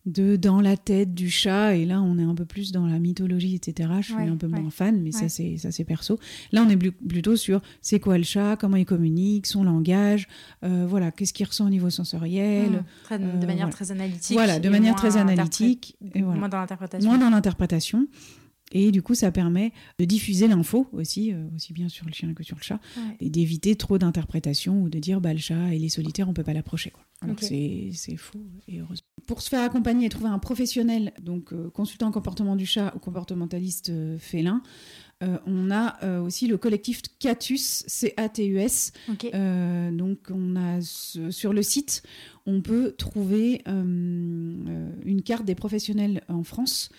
[0.08, 2.98] de dans la tête du chat et là on est un peu plus dans la
[2.98, 6.18] mythologie etc je suis un peu moins fan mais ça c'est ça c'est perso.
[6.52, 10.28] Là on est plutôt sur c'est quoi le chat comment il communique son langage
[10.64, 13.40] euh, voilà qu'est-ce qu'il ressent au niveau sensoriel mmh.
[13.40, 17.08] de manière très analytique voilà de manière très analytique et moins dans l'interprétation.
[17.08, 18.06] Moins dans l'interprétation
[18.72, 22.34] Et du coup, ça permet de diffuser l'info aussi, euh, aussi bien sur le chien
[22.34, 23.16] que sur le chat, Ouais.
[23.20, 26.44] et d'éviter trop d'interprétations ou de dire bah, le chat et les solitaires, on peut
[26.44, 26.90] pas l'approcher.
[26.90, 27.02] quoi.
[27.22, 27.40] Alors Ok.
[27.40, 27.46] que
[27.92, 29.06] c'est faux, et heureusement.
[29.26, 32.92] Pour se faire accompagner et trouver un professionnel, donc euh, consultant en comportement du chat
[32.94, 34.62] ou comportementaliste euh, félin,
[35.46, 37.56] on a aussi le collectif CATUS,
[37.88, 38.92] C-A-T-U-S,
[39.92, 42.04] donc, on a sur le site,
[42.46, 46.90] on peut trouver une carte des professionnels en France,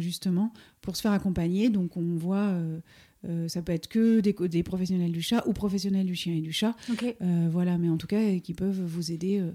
[0.00, 1.68] justement, pour se faire accompagner.
[1.70, 2.80] Donc, on voit, euh,
[3.28, 6.52] euh, ça peut être que des, professionnels du chat ou professionnels du chien et du
[6.52, 6.74] chat.
[7.20, 9.40] Euh, voilà, mais en tout cas, euh, qui peuvent vous aider.
[9.40, 9.52] euh,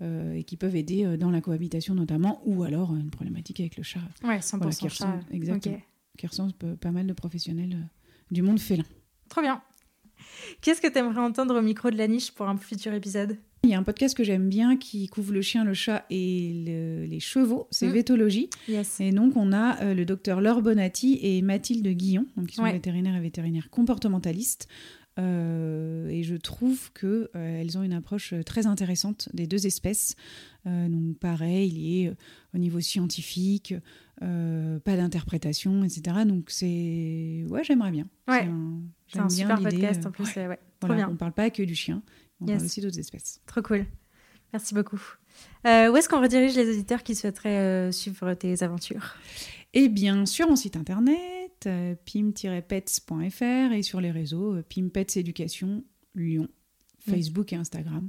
[0.00, 3.60] euh, et qui peuvent aider euh, dans la cohabitation notamment, ou alors euh, une problématique
[3.60, 5.20] avec le chat, Ouais, 100% Voilà, qui chat.
[5.30, 5.78] exactement.
[6.18, 6.26] Qui
[6.80, 7.86] pas mal de professionnels euh,
[8.32, 8.82] du monde félin.
[9.28, 9.62] Trop bien.
[10.60, 13.38] Qu'est-ce que tu aimerais entendre au micro de la niche pour un futur épisode?
[13.64, 16.64] Il y a un podcast que j'aime bien qui couvre le chien, le chat et
[16.66, 17.92] le- les chevaux, c'est Mm.
[17.92, 18.50] Vétologie.
[18.68, 18.98] Yes.
[19.00, 22.64] Et donc, on a euh, le docteur Laure Bonatti et Mathilde Guillon, donc qui sont
[22.64, 22.72] Ouais.
[22.72, 24.66] vétérinaires et vétérinaires comportementalistes.
[25.20, 29.64] Euh, et je trouve que euh, elles ont une approche euh, très intéressante des deux
[29.66, 30.16] espèces.
[30.64, 32.12] Donc, pareil, lié
[32.54, 33.74] au niveau scientifique,
[34.20, 36.02] pas d'interprétation, etc.
[36.26, 37.44] Donc, c'est.
[37.48, 38.06] Ouais, j'aimerais bien.
[38.28, 38.42] Ouais.
[38.44, 40.24] un, C'est un bien super podcast en plus.
[40.36, 40.46] ouais.
[40.48, 40.58] ouais.
[40.80, 41.08] Voilà, bien.
[41.12, 42.02] On parle pas que du chien,
[42.42, 42.56] on Yes.
[42.56, 43.40] parle aussi d'autres espèces.
[43.46, 43.86] Trop cool.
[44.52, 45.00] Merci beaucoup.
[45.66, 49.14] Euh, où est-ce qu'on redirige les auditeurs qui souhaiteraient euh, suivre tes aventures?
[49.72, 51.16] Eh bien, sur mon site internet,
[51.66, 55.84] euh, pim-pets.fr et sur les réseaux, euh, Pim Pets Éducation
[56.14, 56.48] Lyon,
[57.06, 57.10] Mm.
[57.10, 58.08] Facebook et Instagram.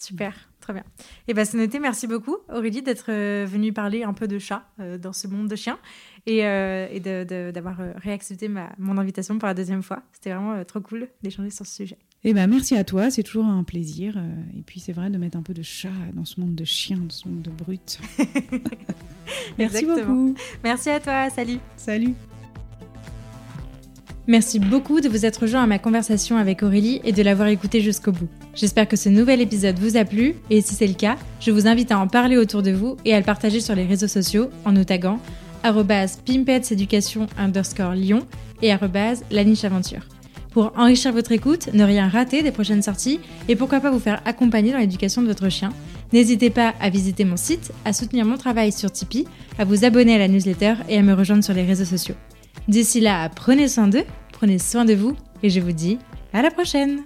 [0.00, 0.84] Super, très bien.
[1.26, 3.10] Et ben c'est noté, merci beaucoup Aurélie d'être
[3.44, 4.64] venue parler un peu de chat
[5.00, 5.76] dans ce monde de chiens
[6.24, 10.04] et, et d'avoir réaccepté ma, mon invitation pour la deuxième fois.
[10.12, 11.98] C'était vraiment trop cool d'échanger sur ce sujet.
[12.24, 14.14] Eh ben, merci à toi, c'est toujours un plaisir.
[14.16, 16.64] euh, et puis, c'est vrai de mettre un peu de chat dans ce monde de
[16.64, 18.00] chiens, dans ce monde de brutes.
[19.58, 20.14] merci Exactement.
[20.14, 20.34] beaucoup.
[20.64, 22.14] Merci à toi, salut Salut.
[24.26, 27.80] Merci beaucoup de vous être rejoint à ma conversation avec Aurélie et de l'avoir écouté
[27.80, 28.28] jusqu'au bout.
[28.54, 31.66] J'espère que ce nouvel épisode vous a plu et si c'est le cas, je vous
[31.66, 34.50] invite à en parler autour de vous et à le partager sur les réseaux sociaux
[34.66, 35.18] en nous taguant
[35.62, 38.26] pimpetseducation underscore Lyon
[38.60, 38.70] et
[39.30, 40.02] la niche aventure.
[40.50, 44.22] Pour enrichir votre écoute, ne rien rater des prochaines sorties et pourquoi pas vous faire
[44.24, 45.70] accompagner dans l'éducation de votre chien,
[46.12, 49.26] n'hésitez pas à visiter mon site, à soutenir mon travail sur Tipeee,
[49.58, 52.14] à vous abonner à la newsletter et à me rejoindre sur les réseaux sociaux.
[52.66, 55.98] D'ici là, prenez soin d'eux, prenez soin de vous et je vous dis
[56.32, 57.00] à la prochaine